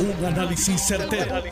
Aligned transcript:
Un 0.00 0.24
análisis 0.24 0.80
certero, 0.80 1.42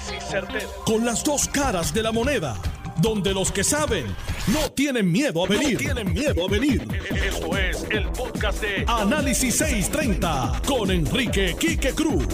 Con 0.84 1.04
las 1.04 1.24
dos 1.24 1.48
caras 1.48 1.92
de 1.92 2.00
la 2.00 2.12
moneda. 2.12 2.56
Donde 2.98 3.34
los 3.34 3.50
que 3.50 3.64
saben 3.64 4.06
no 4.46 4.70
tienen 4.70 5.10
miedo 5.10 5.44
a 5.44 5.48
venir. 5.48 5.76
tienen 5.76 6.12
miedo 6.12 6.46
a 6.46 6.48
venir. 6.48 6.86
Esto 7.10 7.56
es 7.58 7.84
el 7.90 8.06
podcast 8.10 8.60
de 8.60 8.84
Análisis 8.86 9.56
630 9.56 10.62
con 10.64 10.92
Enrique 10.92 11.56
Quique 11.58 11.92
Cruz. 11.92 12.24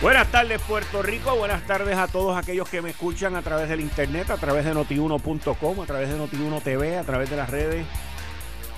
Buenas 0.00 0.30
tardes 0.32 0.58
Puerto 0.62 1.02
Rico, 1.02 1.36
buenas 1.36 1.66
tardes 1.66 1.98
a 1.98 2.08
todos 2.08 2.34
aquellos 2.36 2.66
que 2.70 2.80
me 2.80 2.90
escuchan 2.90 3.36
a 3.36 3.42
través 3.42 3.68
del 3.68 3.80
internet, 3.80 4.30
a 4.30 4.38
través 4.38 4.64
de 4.64 4.72
notiuno.com, 4.72 5.80
a 5.82 5.86
través 5.86 6.08
de 6.08 6.16
Notiuno 6.16 6.62
TV, 6.62 6.96
a 6.96 7.04
través 7.04 7.28
de 7.28 7.36
las 7.36 7.50
redes. 7.50 7.84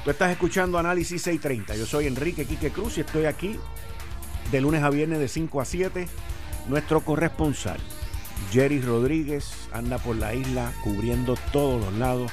Tú 0.02 0.10
estás 0.10 0.32
escuchando 0.32 0.76
Análisis 0.76 1.22
630. 1.22 1.76
Yo 1.76 1.86
soy 1.86 2.08
Enrique 2.08 2.46
Quique 2.46 2.70
Cruz 2.70 2.98
y 2.98 3.02
estoy 3.02 3.26
aquí 3.26 3.56
de 4.50 4.60
lunes 4.60 4.82
a 4.82 4.90
viernes 4.90 5.20
de 5.20 5.28
5 5.28 5.60
a 5.60 5.64
7 5.64 6.08
nuestro 6.68 7.00
corresponsal, 7.00 7.78
Jerry 8.50 8.80
Rodríguez, 8.80 9.68
anda 9.72 9.98
por 9.98 10.16
la 10.16 10.34
isla 10.34 10.70
cubriendo 10.84 11.34
todos 11.52 11.84
los 11.84 11.94
lados. 11.94 12.32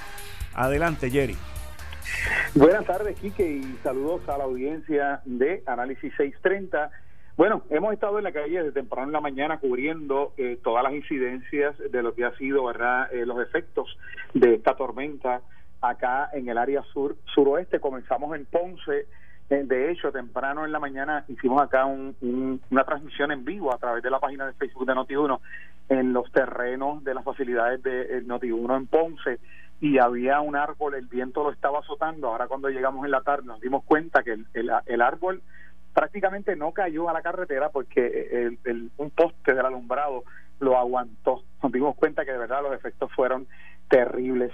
Adelante, 0.53 1.09
Jerry. 1.09 1.37
Buenas 2.53 2.85
tardes, 2.85 3.19
Quique, 3.19 3.47
y 3.47 3.77
saludos 3.83 4.27
a 4.29 4.37
la 4.37 4.43
audiencia 4.43 5.21
de 5.25 5.63
Análisis 5.65 6.13
630. 6.17 6.91
Bueno, 7.37 7.63
hemos 7.69 7.93
estado 7.93 8.17
en 8.17 8.23
la 8.23 8.31
calle 8.31 8.59
desde 8.59 8.71
temprano 8.71 9.07
en 9.07 9.13
la 9.13 9.21
mañana 9.21 9.57
cubriendo 9.59 10.33
eh, 10.37 10.57
todas 10.63 10.83
las 10.83 10.93
incidencias 10.93 11.75
de 11.77 12.03
lo 12.03 12.13
que 12.13 12.23
ha 12.23 12.35
sido, 12.37 12.65
¿verdad?, 12.65 13.13
eh, 13.13 13.25
los 13.25 13.41
efectos 13.41 13.97
de 14.33 14.55
esta 14.55 14.75
tormenta 14.75 15.41
acá 15.81 16.29
en 16.33 16.47
el 16.47 16.57
área 16.57 16.83
sur 16.93 17.17
suroeste. 17.33 17.79
Comenzamos 17.79 18.35
en 18.35 18.45
Ponce, 18.45 19.07
de 19.49 19.91
hecho, 19.91 20.11
temprano 20.11 20.65
en 20.65 20.71
la 20.71 20.79
mañana 20.79 21.23
hicimos 21.27 21.61
acá 21.61 21.85
una 21.85 22.83
transmisión 22.83 23.31
en 23.31 23.45
vivo 23.45 23.73
a 23.73 23.77
través 23.77 24.01
de 24.01 24.09
la 24.09 24.19
página 24.19 24.47
de 24.47 24.53
Facebook 24.53 24.87
de 24.87 24.93
Noti1 24.93 25.39
en 25.89 26.13
los 26.13 26.31
terrenos 26.31 27.03
de 27.03 27.13
las 27.13 27.23
facilidades 27.23 27.83
de 27.83 28.25
Noti1 28.25 28.77
en 28.77 28.87
Ponce 28.87 29.39
y 29.81 29.99
había 29.99 30.39
un 30.39 30.55
árbol, 30.55 30.95
el 30.95 31.05
viento 31.05 31.43
lo 31.43 31.51
estaba 31.51 31.79
azotando. 31.79 32.29
Ahora 32.29 32.47
cuando 32.47 32.69
llegamos 32.69 33.05
en 33.05 33.11
la 33.11 33.21
tarde 33.21 33.45
nos 33.45 33.61
dimos 33.61 33.83
cuenta 33.83 34.23
que 34.23 34.37
el, 34.53 35.01
árbol 35.01 35.41
prácticamente 35.93 36.55
no 36.55 36.71
cayó 36.71 37.09
a 37.09 37.13
la 37.13 37.21
carretera 37.21 37.69
porque 37.69 38.57
un 38.97 39.09
poste 39.11 39.53
del 39.53 39.65
alumbrado 39.65 40.23
lo 40.59 40.77
aguantó. 40.77 41.43
Nos 41.61 41.71
dimos 41.71 41.95
cuenta 41.95 42.25
que 42.25 42.31
de 42.31 42.37
verdad 42.37 42.63
los 42.63 42.73
efectos 42.73 43.11
fueron 43.13 43.47
terribles. 43.89 44.51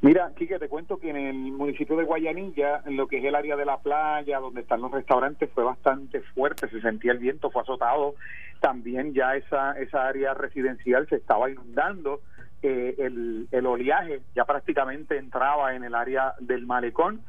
Mira, 0.00 0.32
Quique, 0.36 0.58
te 0.58 0.68
cuento 0.68 0.98
que 0.98 1.10
en 1.10 1.16
el 1.16 1.34
municipio 1.52 1.96
de 1.96 2.04
Guayanilla, 2.04 2.82
en 2.86 2.96
lo 2.96 3.08
que 3.08 3.18
es 3.18 3.24
el 3.24 3.34
área 3.34 3.56
de 3.56 3.64
la 3.64 3.78
playa, 3.78 4.38
donde 4.38 4.60
están 4.60 4.80
los 4.80 4.92
restaurantes, 4.92 5.50
fue 5.52 5.64
bastante 5.64 6.20
fuerte, 6.20 6.68
se 6.68 6.80
sentía 6.80 7.12
el 7.12 7.18
viento, 7.18 7.50
fue 7.50 7.62
azotado. 7.62 8.14
También 8.60 9.14
ya 9.14 9.34
esa, 9.34 9.72
esa 9.72 10.06
área 10.06 10.34
residencial 10.34 11.08
se 11.08 11.16
estaba 11.16 11.50
inundando. 11.50 12.20
Eh, 12.62 12.94
el, 12.98 13.48
el 13.50 13.66
oleaje 13.66 14.20
ya 14.34 14.44
prácticamente 14.44 15.16
entraba 15.16 15.74
en 15.74 15.84
el 15.84 15.94
área 15.94 16.34
del 16.40 16.66
malecón 16.66 17.22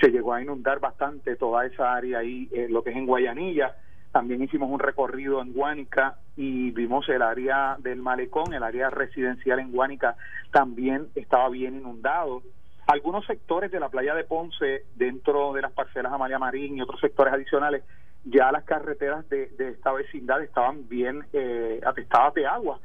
se 0.00 0.10
llegó 0.10 0.32
a 0.32 0.42
inundar 0.42 0.80
bastante 0.80 1.36
toda 1.36 1.66
esa 1.66 1.94
área 1.94 2.18
ahí, 2.18 2.48
eh, 2.52 2.66
lo 2.70 2.82
que 2.82 2.90
es 2.90 2.96
en 2.96 3.06
Guayanilla. 3.06 3.74
También 4.14 4.44
hicimos 4.44 4.70
un 4.70 4.78
recorrido 4.78 5.42
en 5.42 5.52
Guánica 5.52 6.18
y 6.36 6.70
vimos 6.70 7.08
el 7.08 7.20
área 7.20 7.74
del 7.80 8.00
malecón, 8.00 8.54
el 8.54 8.62
área 8.62 8.88
residencial 8.88 9.58
en 9.58 9.72
Guánica 9.72 10.14
también 10.52 11.08
estaba 11.16 11.48
bien 11.48 11.74
inundado. 11.74 12.40
Algunos 12.86 13.26
sectores 13.26 13.72
de 13.72 13.80
la 13.80 13.88
playa 13.88 14.14
de 14.14 14.22
Ponce, 14.22 14.84
dentro 14.94 15.52
de 15.52 15.62
las 15.62 15.72
parcelas 15.72 16.12
Amalia 16.12 16.38
Marín 16.38 16.76
y 16.76 16.82
otros 16.82 17.00
sectores 17.00 17.34
adicionales, 17.34 17.82
ya 18.24 18.52
las 18.52 18.62
carreteras 18.62 19.28
de, 19.30 19.50
esta 19.58 19.90
vecindad 19.90 20.44
estaban 20.44 20.88
bien 20.88 21.24
eh, 21.32 21.80
atestadas 21.84 22.34
de 22.34 22.46
agua. 22.46 22.78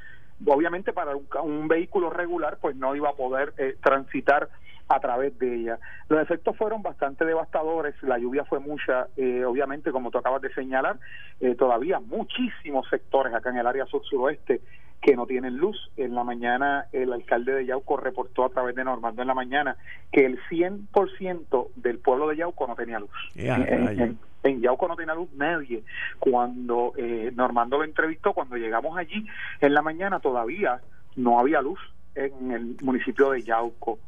Obviamente 0.48 0.94
para 0.94 1.16
un, 1.44 1.68
vehículo 1.68 2.10
regular 2.10 2.58
pues 2.60 2.76
no 2.76 2.96
iba 2.96 3.10
a 3.10 3.14
poder 3.14 3.54
eh, 3.60 3.78
transitar 3.84 4.50
a 4.90 5.00
través 5.00 5.38
de 5.38 5.56
ella. 5.56 5.80
Los 6.10 6.22
efectos 6.22 6.58
fueron 6.58 6.82
bastante 6.82 7.24
devastadores, 7.24 7.96
la 8.02 8.18
lluvia 8.18 8.44
fue 8.46 8.60
mucha, 8.60 9.08
eh, 9.16 9.46
obviamente 9.46 9.92
como 9.92 10.10
tú 10.10 10.18
acabas 10.18 10.42
de 10.42 10.52
señalar, 10.54 10.98
eh, 11.40 11.56
todavía 11.56 12.00
muchísimos 12.00 12.90
sectores 12.90 13.34
acá 13.34 13.52
en 13.52 13.58
el 13.58 13.68
área 13.68 13.86
sur-suroeste 13.86 14.62
que 15.00 15.16
no 15.16 15.28
tienen 15.28 15.58
luz. 15.58 15.78
En 15.96 16.16
la 16.16 16.24
mañana 16.24 16.88
el 16.92 17.14
alcalde 17.14 17.54
de 17.54 17.68
Yauco 17.68 17.98
reportó 17.98 18.46
a 18.46 18.50
través 18.50 18.76
de 18.76 18.84
Normando 18.84 19.22
en 19.22 19.28
la 19.28 19.36
mañana 19.36 19.78
que 20.12 20.26
el 20.26 20.40
100% 20.50 21.70
del 21.76 22.00
pueblo 22.00 22.28
de 22.28 22.38
Yauco 22.38 22.68
no 22.68 22.76
tenía 22.76 23.00
luz. 23.00 23.12
en, 23.36 24.62
Yauco 24.62 24.88
no 24.88 24.96
tenía 24.96 25.14
luz 25.14 25.30
nadie. 25.36 25.84
Cuando 26.18 26.94
eh, 26.98 27.32
Normando 27.36 27.78
lo 27.78 27.84
entrevistó, 27.84 28.34
cuando 28.34 28.58
llegamos 28.58 28.98
allí 28.98 29.26
en 29.62 29.74
la 29.74 29.84
mañana 29.84 30.20
todavía 30.20 30.82
no 31.16 31.40
había 31.40 31.62
luz 31.62 31.80
en 32.16 32.52
el 32.52 32.76
municipio 32.82 33.32
de 33.32 33.44
Yauco. 33.44 34.00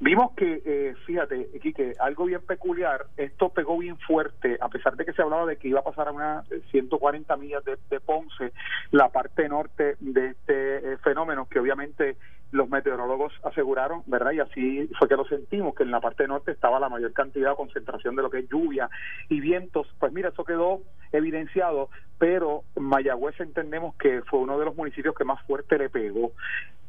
Vimos 0.00 0.32
que, 0.36 0.62
eh, 0.64 0.94
fíjate, 1.06 1.48
que 1.74 1.94
algo 1.98 2.26
bien 2.26 2.40
peculiar, 2.42 3.06
esto 3.16 3.48
pegó 3.48 3.78
bien 3.78 3.98
fuerte, 3.98 4.56
a 4.60 4.68
pesar 4.68 4.94
de 4.94 5.04
que 5.04 5.12
se 5.12 5.22
hablaba 5.22 5.44
de 5.44 5.56
que 5.56 5.68
iba 5.68 5.80
a 5.80 5.84
pasar 5.84 6.08
a 6.08 6.12
unas 6.12 6.46
140 6.70 7.36
millas 7.36 7.64
de, 7.64 8.00
Ponce, 8.00 8.52
la 8.92 9.08
parte 9.08 9.48
norte 9.48 9.96
de 9.98 10.28
este 10.28 10.92
eh, 10.92 10.96
fenómeno, 10.98 11.48
que 11.48 11.58
obviamente 11.58 12.16
los 12.50 12.68
meteorólogos 12.70 13.32
aseguraron, 13.44 14.02
¿verdad? 14.06 14.32
Y 14.32 14.40
así 14.40 14.88
fue 14.98 15.08
que 15.08 15.16
lo 15.16 15.24
sentimos, 15.26 15.74
que 15.74 15.82
en 15.82 15.90
la 15.90 16.00
parte 16.00 16.26
norte 16.26 16.50
estaba 16.50 16.80
la 16.80 16.88
mayor 16.88 17.12
cantidad 17.12 17.56
concentración 17.56 18.16
de 18.16 18.22
lo 18.22 18.30
que 18.30 18.38
es 18.38 18.48
lluvia 18.48 18.88
y 19.28 19.40
vientos. 19.40 19.86
Pues 19.98 20.12
mira, 20.12 20.30
eso 20.30 20.44
quedó 20.44 20.80
evidenciado, 21.12 21.90
pero 22.18 22.64
Mayagüez 22.76 23.38
entendemos 23.40 23.94
que 23.96 24.22
fue 24.22 24.40
uno 24.40 24.58
de 24.58 24.64
los 24.64 24.76
municipios 24.76 25.14
que 25.14 25.24
más 25.24 25.42
fuerte 25.46 25.78
le 25.78 25.90
pegó. 25.90 26.32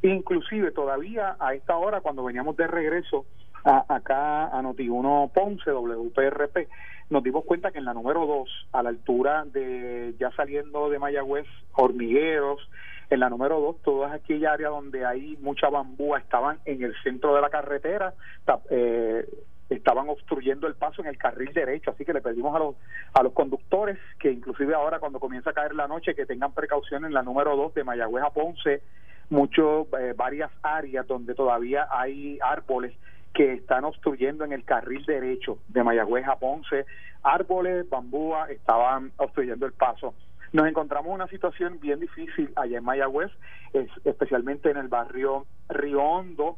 Inclusive 0.02 0.72
todavía 0.72 1.36
a 1.40 1.53
esta 1.53 1.76
hora, 1.76 2.02
cuando 2.02 2.24
veníamos 2.24 2.56
de 2.56 2.68
regreso 2.68 3.26
a, 3.66 3.86
acá 3.94 4.46
a 4.47 4.62
Noti1 4.62 5.31
Ponce, 5.34 5.72
WPRP, 5.72 6.70
nos 7.09 7.24
dimos 7.24 7.44
cuenta 7.44 7.72
que 7.72 7.80
en 7.80 7.86
la 7.86 7.94
número 7.94 8.26
2, 8.26 8.68
a 8.72 8.84
la 8.84 8.90
altura 8.90 9.44
de 9.46 10.16
ya 10.20 10.31
saliendo 10.31 10.90
de 10.90 11.00
Mayagüez, 11.00 11.47
hormigueros, 11.74 12.62
en 13.09 13.20
la 13.20 13.30
número 13.30 13.59
2, 13.59 13.81
toda 13.81 14.14
aquella 14.14 14.53
área 14.53 14.70
donde 14.70 15.06
hay 15.06 15.38
mucha 15.42 15.70
bambúa 15.70 16.20
estaban 16.20 16.59
en 16.66 16.84
el 16.84 16.94
centro 17.03 17.34
de 17.34 17.42
la 17.42 17.50
carretera, 17.50 18.14
eh, 18.70 19.28
estaban 19.70 20.09
obstruyendo 20.09 20.68
el 20.68 20.75
paso 20.75 21.02
en 21.02 21.08
el 21.08 21.18
carril 21.18 21.53
derecho, 21.53 21.92
así 21.92 22.06
que 22.06 22.14
le 22.14 22.22
pedimos 22.22 22.56
a 22.56 22.59
los, 22.59 22.75
a 23.14 23.24
los 23.24 23.34
conductores 23.34 23.97
que 24.20 24.31
inclusive 24.31 24.74
ahora 24.74 25.00
cuando 25.00 25.20
comienza 25.20 25.52
a 25.52 25.53
caer 25.53 25.75
la 25.75 25.88
noche 25.88 26.16
que 26.16 26.25
tengan 26.25 26.53
precaución 26.53 27.06
en 27.06 27.14
la 27.14 27.24
número 27.24 27.56
2 27.56 27.74
de 27.74 27.84
Mayagüez 27.84 28.24
a 28.24 28.30
Ponce, 28.30 28.81
mucho, 29.30 29.88
eh, 30.00 30.14
varias 30.16 30.52
áreas 30.64 31.06
donde 31.08 31.36
todavía 31.36 31.88
hay 31.91 32.40
árboles 32.41 32.94
que 33.34 33.53
están 33.53 33.86
obstruyendo 33.86 34.44
en 34.44 34.53
el 34.53 34.64
carril 34.66 35.06
derecho 35.06 35.59
de 35.68 35.84
Mayagüez 35.84 36.28
a 36.28 36.38
Ponce, 36.38 36.86
árboles, 37.22 37.88
bambúa, 37.90 38.50
estaban 38.50 39.12
obstruyendo 39.18 39.66
el 39.66 39.74
paso. 39.74 40.16
Nos 40.51 40.67
encontramos 40.67 41.09
en 41.09 41.15
una 41.15 41.27
situación 41.27 41.79
bien 41.79 41.99
difícil 41.99 42.51
allá 42.55 42.77
en 42.77 42.83
Mayagüez, 42.83 43.31
especialmente 44.03 44.71
en 44.71 44.77
el 44.77 44.87
barrio 44.87 45.45
Río 45.69 46.01
Hondo, 46.01 46.57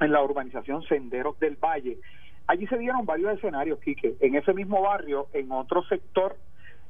en 0.00 0.12
la 0.12 0.22
urbanización 0.22 0.82
Senderos 0.84 1.38
del 1.38 1.56
Valle. 1.56 1.98
Allí 2.46 2.66
se 2.66 2.78
dieron 2.78 3.04
varios 3.04 3.34
escenarios, 3.34 3.78
Quique. 3.80 4.16
En 4.20 4.34
ese 4.34 4.54
mismo 4.54 4.80
barrio, 4.80 5.28
en 5.34 5.52
otro 5.52 5.82
sector 5.84 6.36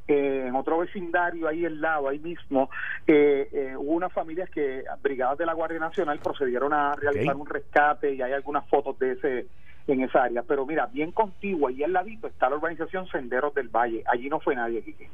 en 0.09 0.55
otro 0.55 0.79
vecindario 0.79 1.47
ahí 1.49 1.67
al 1.67 1.81
lado, 1.81 2.09
ahí 2.09 2.19
mismo, 2.19 2.71
eh, 3.07 3.49
eh, 3.53 3.75
hubo 3.77 3.93
unas 3.93 4.13
familias 4.13 4.49
que, 4.49 4.83
brigadas 5.03 5.37
de 5.37 5.45
la 5.45 5.53
Guardia 5.53 5.79
Nacional, 5.79 6.19
procedieron 6.21 6.73
a 6.73 6.95
realizar 6.95 7.37
un 7.37 7.47
rescate 7.47 8.15
y 8.15 8.23
hay 8.23 8.33
algunas 8.33 8.67
fotos 8.69 8.99
de 8.99 9.13
ese 9.13 9.47
en 9.87 10.03
esa 10.03 10.25
área. 10.25 10.43
Pero 10.43 10.65
mira, 10.67 10.87
bien 10.87 11.13
contigua, 11.13 11.71
ahí 11.71 11.83
al 11.83 11.93
ladito 11.93 12.27
está 12.27 12.49
la 12.49 12.57
urbanización 12.57 13.07
Senderos 13.09 13.55
del 13.55 13.69
Valle. 13.69 14.03
Allí 14.07 14.29
no 14.29 14.41
fue 14.41 14.55
nadie, 14.55 14.83
Quique. 14.83 15.11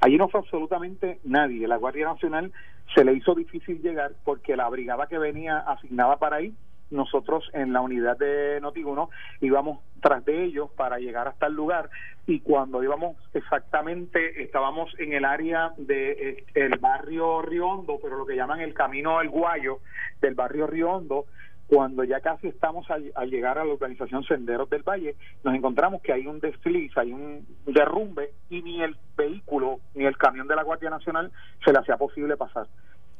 Allí 0.00 0.16
no 0.16 0.28
fue 0.28 0.40
absolutamente 0.40 1.20
nadie. 1.24 1.66
La 1.66 1.76
Guardia 1.76 2.06
Nacional 2.06 2.52
se 2.94 3.04
le 3.04 3.14
hizo 3.14 3.34
difícil 3.34 3.80
llegar 3.82 4.12
porque 4.24 4.56
la 4.56 4.68
brigada 4.68 5.06
que 5.06 5.18
venía 5.18 5.58
asignada 5.58 6.16
para 6.16 6.36
ahí 6.36 6.54
nosotros 6.90 7.44
en 7.52 7.72
la 7.72 7.80
unidad 7.80 8.16
de 8.16 8.62
Noti1 8.62 9.08
íbamos 9.40 9.80
tras 10.00 10.24
de 10.24 10.44
ellos 10.44 10.70
para 10.76 10.98
llegar 10.98 11.28
hasta 11.28 11.46
el 11.46 11.54
lugar 11.54 11.90
y 12.26 12.40
cuando 12.40 12.82
íbamos 12.82 13.16
exactamente 13.34 14.42
estábamos 14.42 14.90
en 14.98 15.12
el 15.12 15.24
área 15.24 15.72
de 15.76 16.12
eh, 16.12 16.44
el 16.54 16.78
barrio 16.78 17.42
Riondo, 17.42 17.98
pero 18.02 18.16
lo 18.16 18.26
que 18.26 18.36
llaman 18.36 18.60
el 18.60 18.74
camino 18.74 19.18
del 19.18 19.28
Guayo 19.28 19.80
del 20.20 20.34
barrio 20.34 20.66
Riondo 20.66 21.26
cuando 21.68 22.02
ya 22.02 22.20
casi 22.20 22.48
estamos 22.48 22.90
al, 22.90 23.12
llegar 23.30 23.58
a 23.58 23.64
la 23.64 23.74
organización 23.74 24.24
Senderos 24.24 24.70
del 24.70 24.82
Valle, 24.82 25.16
nos 25.44 25.54
encontramos 25.54 26.00
que 26.00 26.14
hay 26.14 26.26
un 26.26 26.40
desliz, 26.40 26.96
hay 26.96 27.12
un 27.12 27.46
derrumbe 27.66 28.30
y 28.48 28.62
ni 28.62 28.82
el 28.82 28.96
vehículo 29.14 29.78
ni 29.94 30.06
el 30.06 30.16
camión 30.16 30.48
de 30.48 30.56
la 30.56 30.64
Guardia 30.88 30.90
Nacional 30.90 31.32
se 31.64 31.72
le 31.72 31.78
hacía 31.78 31.96
posible 31.96 32.36
pasar. 32.36 32.66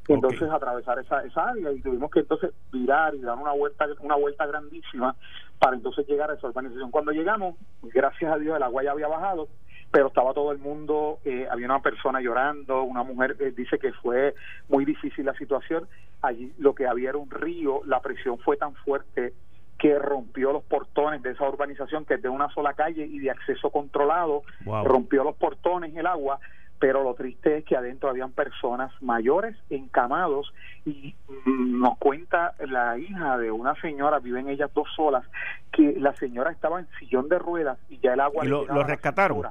Entonces 0.08 0.48
atravesar 0.50 0.98
esa, 1.00 1.22
esa 1.22 1.50
área 1.50 1.70
y 1.70 1.82
tuvimos 1.82 2.10
que 2.10 2.20
entonces 2.20 2.52
virar 2.72 3.14
y 3.14 3.20
dar 3.20 3.36
una 3.36 3.52
vuelta 3.52 3.86
una 4.00 4.16
vuelta 4.16 4.46
grandísima 4.46 5.14
para 5.58 5.76
entonces 5.76 6.06
llegar 6.06 6.30
a 6.30 6.34
esa 6.34 6.46
urbanización. 6.46 6.90
Cuando 6.90 7.12
llegamos, 7.12 7.56
gracias 7.82 8.32
a 8.32 8.38
Dios 8.38 8.56
el 8.56 8.62
agua 8.62 8.82
ya 8.82 8.92
había 8.92 9.06
bajado, 9.06 9.48
pero 9.90 10.06
estaba 10.06 10.32
todo 10.32 10.52
el 10.52 10.58
mundo, 10.58 11.18
eh, 11.26 11.46
había 11.50 11.66
una 11.66 11.82
persona 11.82 12.22
llorando, 12.22 12.84
una 12.84 13.02
mujer 13.02 13.36
eh, 13.38 13.52
dice 13.54 13.78
que 13.78 13.92
fue 13.92 14.34
muy 14.68 14.86
difícil 14.86 15.26
la 15.26 15.34
situación, 15.34 15.86
allí 16.22 16.54
lo 16.58 16.74
que 16.74 16.86
había 16.86 17.10
era 17.10 17.18
un 17.18 17.30
río, 17.30 17.82
la 17.84 18.00
presión 18.00 18.38
fue 18.38 18.56
tan 18.56 18.74
fuerte 18.76 19.34
que 19.78 19.98
rompió 19.98 20.52
los 20.52 20.64
portones 20.64 21.22
de 21.22 21.30
esa 21.30 21.48
urbanización 21.48 22.04
que 22.04 22.14
es 22.14 22.22
de 22.22 22.28
una 22.28 22.48
sola 22.52 22.72
calle 22.72 23.06
y 23.06 23.18
de 23.20 23.30
acceso 23.30 23.70
controlado, 23.70 24.42
rompió 24.84 25.22
los 25.22 25.36
portones 25.36 25.94
el 25.94 26.06
agua, 26.06 26.40
pero 26.78 27.02
lo 27.02 27.14
triste 27.14 27.58
es 27.58 27.64
que 27.64 27.76
adentro 27.76 28.08
habían 28.08 28.32
personas 28.32 28.92
mayores 29.00 29.56
encamados 29.70 30.52
y 30.84 31.14
mm, 31.44 31.80
nos 31.80 31.98
cuenta 31.98 32.54
la 32.66 32.98
hija 32.98 33.38
de 33.38 33.50
una 33.50 33.74
señora, 33.80 34.20
viven 34.20 34.48
ellas 34.48 34.70
dos 34.74 34.88
solas, 34.94 35.24
que 35.72 35.94
la 35.98 36.14
señora 36.16 36.50
estaba 36.50 36.80
en 36.80 36.88
sillón 36.98 37.28
de 37.28 37.38
ruedas 37.38 37.78
y 37.88 37.98
ya 37.98 38.14
el 38.14 38.20
agua... 38.20 38.44
¿Y 38.44 38.48
lo, 38.48 38.64
rescataron? 38.84 39.42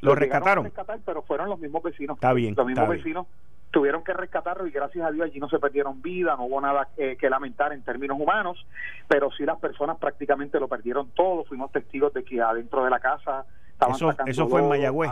Lo, 0.00 0.14
rescataron. 0.14 0.64
rescatar, 0.64 0.98
pero 1.04 1.22
fueron 1.22 1.48
los 1.48 1.58
mismos 1.58 1.82
vecinos. 1.82 2.16
Está 2.16 2.32
bien. 2.32 2.54
Los 2.56 2.66
mismos 2.66 2.88
vecinos 2.88 3.26
tuvieron 3.70 4.04
que 4.04 4.12
rescatarlo 4.12 4.66
y 4.66 4.70
gracias 4.70 5.04
a 5.04 5.10
Dios 5.10 5.26
allí 5.26 5.40
no 5.40 5.48
se 5.48 5.58
perdieron 5.58 6.00
vida, 6.00 6.36
no 6.36 6.44
hubo 6.44 6.60
nada 6.60 6.88
eh, 6.96 7.16
que 7.18 7.28
lamentar 7.28 7.72
en 7.72 7.82
términos 7.82 8.18
humanos, 8.20 8.64
pero 9.08 9.30
sí 9.32 9.44
las 9.44 9.58
personas 9.58 9.98
prácticamente 9.98 10.60
lo 10.60 10.68
perdieron 10.68 11.10
todo, 11.10 11.44
fuimos 11.44 11.72
testigos 11.72 12.14
de 12.14 12.22
que 12.22 12.40
adentro 12.40 12.84
de 12.84 12.90
la 12.90 13.00
casa 13.00 13.44
estaban 13.72 13.96
eso, 13.96 14.10
Eso 14.26 14.48
fue 14.48 14.62
en 14.62 14.68
Mayagüez. 14.68 15.10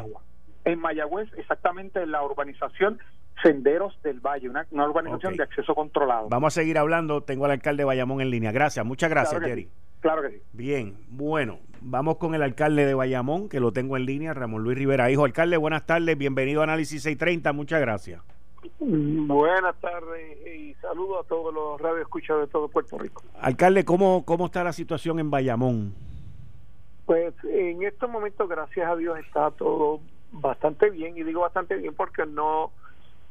En 0.65 0.79
Mayagüez, 0.79 1.29
exactamente 1.37 2.03
en 2.03 2.13
la 2.13 2.23
urbanización 2.23 2.99
Senderos 3.43 4.01
del 4.03 4.21
Valle, 4.21 4.49
una, 4.49 4.67
urbanización 4.71 5.37
de 5.37 5.43
acceso 5.43 5.75
controlado. 5.75 6.29
Vamos 6.29 6.57
a 6.57 6.61
seguir 6.61 6.79
hablando, 6.79 7.23
tengo 7.23 7.45
al 7.45 7.51
alcalde 7.51 7.81
de 7.81 7.87
Bayamón 7.87 8.21
en 8.21 8.31
línea. 8.31 8.53
Gracias, 8.53 8.85
muchas 8.85 9.11
gracias, 9.11 9.43
Jerry. 9.43 9.69
Claro 10.01 10.23
que 10.23 10.31
sí. 10.31 10.43
Bien, 10.53 10.97
bueno, 11.09 11.59
vamos 11.81 12.17
con 12.19 12.35
el 12.35 12.43
alcalde 12.43 12.87
de 12.87 12.95
Bayamón, 12.95 13.49
que 13.49 13.61
lo 13.61 13.73
tengo 13.73 13.97
en 13.97 14.07
línea, 14.07 14.35
Ramón 14.35 14.63
Luis 14.63 14.79
Rivera. 14.79 15.11
Hijo, 15.11 15.25
alcalde, 15.25 15.57
buenas 15.57 15.87
tardes, 15.87 16.17
bienvenido 16.17 16.61
a 16.61 16.65
Análisis 16.65 17.03
630, 17.03 17.53
muchas 17.53 17.81
gracias. 17.81 18.21
Buenas 18.79 19.77
tardes 19.81 20.47
y 20.47 20.75
saludos 20.75 21.25
a 21.25 21.29
todos 21.29 21.53
los 21.53 21.81
radioescuchas 21.81 22.41
de 22.41 22.47
todo 22.47 22.69
Puerto 22.69 22.99
Rico. 22.99 23.23
Alcalde, 23.41 23.85
¿cómo, 23.85 24.25
¿cómo 24.25 24.47
está 24.47 24.63
la 24.63 24.73
situación 24.73 25.19
en 25.19 25.31
Bayamón? 25.31 25.95
Pues 27.07 27.35
en 27.45 27.83
estos 27.83 28.09
momentos, 28.09 28.49
gracias 28.49 28.89
a 28.89 28.97
Dios, 28.97 29.19
está 29.19 29.51
todo 29.53 30.01
bastante 30.33 30.91
bien, 30.91 31.17
y 31.17 31.23
digo 31.23 31.43
bastante 31.43 31.77
bien 31.77 31.95
porque 31.95 32.27
no, 32.27 32.73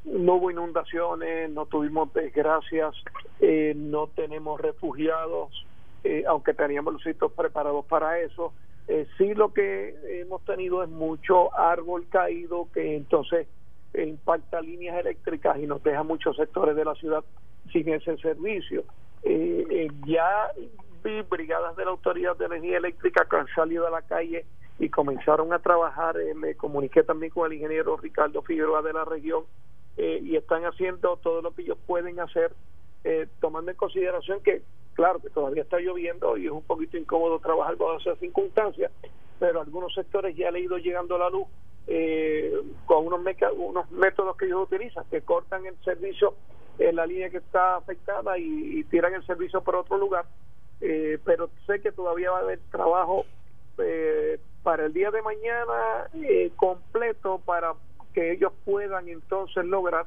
no 0.05 0.35
hubo 0.35 0.51
inundaciones, 0.51 1.49
no 1.49 1.65
tuvimos 1.65 2.13
desgracias, 2.13 2.95
eh, 3.39 3.73
no 3.75 4.07
tenemos 4.07 4.61
refugiados, 4.61 5.65
eh, 6.03 6.23
aunque 6.27 6.53
teníamos 6.53 6.93
los 6.93 7.03
sitios 7.03 7.31
preparados 7.33 7.85
para 7.85 8.19
eso. 8.19 8.53
Eh, 8.87 9.07
sí 9.17 9.33
lo 9.33 9.53
que 9.53 9.95
hemos 10.21 10.43
tenido 10.45 10.83
es 10.83 10.89
mucho 10.89 11.55
árbol 11.57 12.07
caído 12.09 12.67
que 12.73 12.95
entonces 12.95 13.47
impacta 13.93 14.61
líneas 14.61 14.97
eléctricas 14.99 15.57
y 15.59 15.67
nos 15.67 15.83
deja 15.83 16.03
muchos 16.03 16.35
sectores 16.37 16.75
de 16.75 16.85
la 16.85 16.95
ciudad 16.95 17.23
sin 17.71 17.89
ese 17.89 18.17
servicio. 18.17 18.83
Eh, 19.23 19.65
eh, 19.69 19.87
ya 20.05 20.51
vi 21.03 21.21
brigadas 21.21 21.75
de 21.75 21.85
la 21.85 21.91
Autoridad 21.91 22.35
de 22.37 22.45
Energía 22.45 22.77
Eléctrica 22.77 23.27
que 23.29 23.37
han 23.37 23.47
salido 23.47 23.87
a 23.87 23.91
la 23.91 24.01
calle 24.01 24.45
y 24.81 24.89
comenzaron 24.89 25.53
a 25.53 25.59
trabajar. 25.59 26.17
Eh, 26.19 26.33
me 26.33 26.55
comuniqué 26.55 27.03
también 27.03 27.31
con 27.31 27.45
el 27.45 27.53
ingeniero 27.53 27.97
Ricardo 27.97 28.41
Figueroa 28.41 28.81
de 28.81 28.93
la 28.93 29.05
región 29.05 29.43
y 29.97 30.35
están 30.35 30.63
haciendo 30.63 31.17
todo 31.17 31.41
lo 31.43 31.53
que 31.53 31.61
ellos 31.61 31.77
pueden 31.85 32.19
hacer, 32.19 32.55
tomando 33.39 33.69
en 33.69 33.77
consideración 33.77 34.41
que, 34.41 34.63
claro, 34.93 35.19
que 35.19 35.29
todavía 35.29 35.61
está 35.61 35.79
lloviendo 35.79 36.37
y 36.37 36.45
es 36.45 36.51
un 36.51 36.63
poquito 36.63 36.97
incómodo 36.97 37.37
trabajar 37.39 37.75
bajo 37.75 37.97
esas 37.97 38.17
circunstancias, 38.17 38.91
pero 39.37 39.61
algunos 39.61 39.93
sectores 39.93 40.35
ya 40.35 40.49
le 40.49 40.59
ha 40.59 40.61
ido 40.63 40.77
llegando 40.77 41.19
la 41.19 41.29
luz 41.29 41.45
eh, 41.87 42.53
con 42.85 43.07
unos, 43.07 43.21
unos 43.57 43.91
métodos 43.91 44.37
que 44.37 44.45
ellos 44.45 44.63
utilizan, 44.63 45.03
que 45.09 45.21
cortan 45.21 45.65
el 45.65 45.75
servicio 45.83 46.35
en 46.77 46.95
la 46.95 47.05
línea 47.05 47.29
que 47.29 47.37
está 47.37 47.75
afectada 47.75 48.37
y, 48.37 48.83
tiran 48.85 49.13
el 49.13 49.25
servicio 49.25 49.61
por 49.61 49.75
otro 49.75 49.97
lugar. 49.97 50.25
Eh, 50.79 51.19
pero 51.25 51.49
sé 51.67 51.81
que 51.81 51.91
todavía 51.91 52.31
va 52.31 52.39
a 52.39 52.41
haber 52.41 52.59
trabajo 52.71 53.25
eh, 53.77 54.39
para 54.63 54.85
el 54.85 54.93
día 54.93 55.11
de 55.11 55.21
mañana 55.21 56.07
eh, 56.13 56.51
completo 56.55 57.41
para 57.45 57.73
que 58.13 58.33
ellos 58.33 58.51
puedan 58.65 59.07
entonces 59.07 59.65
lograr 59.65 60.05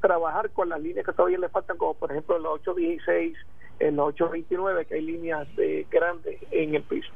trabajar 0.00 0.50
con 0.50 0.68
las 0.68 0.80
líneas 0.80 1.06
que 1.06 1.12
todavía 1.12 1.38
le 1.38 1.48
faltan, 1.48 1.76
como 1.76 1.94
por 1.94 2.10
ejemplo 2.10 2.36
en 2.36 2.42
la 2.42 2.50
816, 2.50 3.36
en 3.78 3.96
la 3.96 4.04
829, 4.04 4.86
que 4.86 4.94
hay 4.94 5.02
líneas 5.02 5.46
grandes 5.90 6.38
en 6.50 6.74
el 6.74 6.82
piso. 6.82 7.12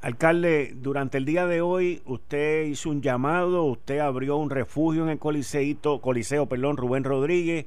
Alcalde, 0.00 0.74
durante 0.76 1.18
el 1.18 1.24
día 1.24 1.46
de 1.46 1.60
hoy 1.60 2.02
usted 2.06 2.66
hizo 2.66 2.90
un 2.90 3.02
llamado, 3.02 3.64
usted 3.64 3.98
abrió 3.98 4.36
un 4.36 4.48
refugio 4.48 5.02
en 5.02 5.08
el 5.08 5.18
Coliseito, 5.18 6.00
Coliseo, 6.00 6.46
perdón, 6.46 6.76
Rubén 6.76 7.02
Rodríguez, 7.02 7.66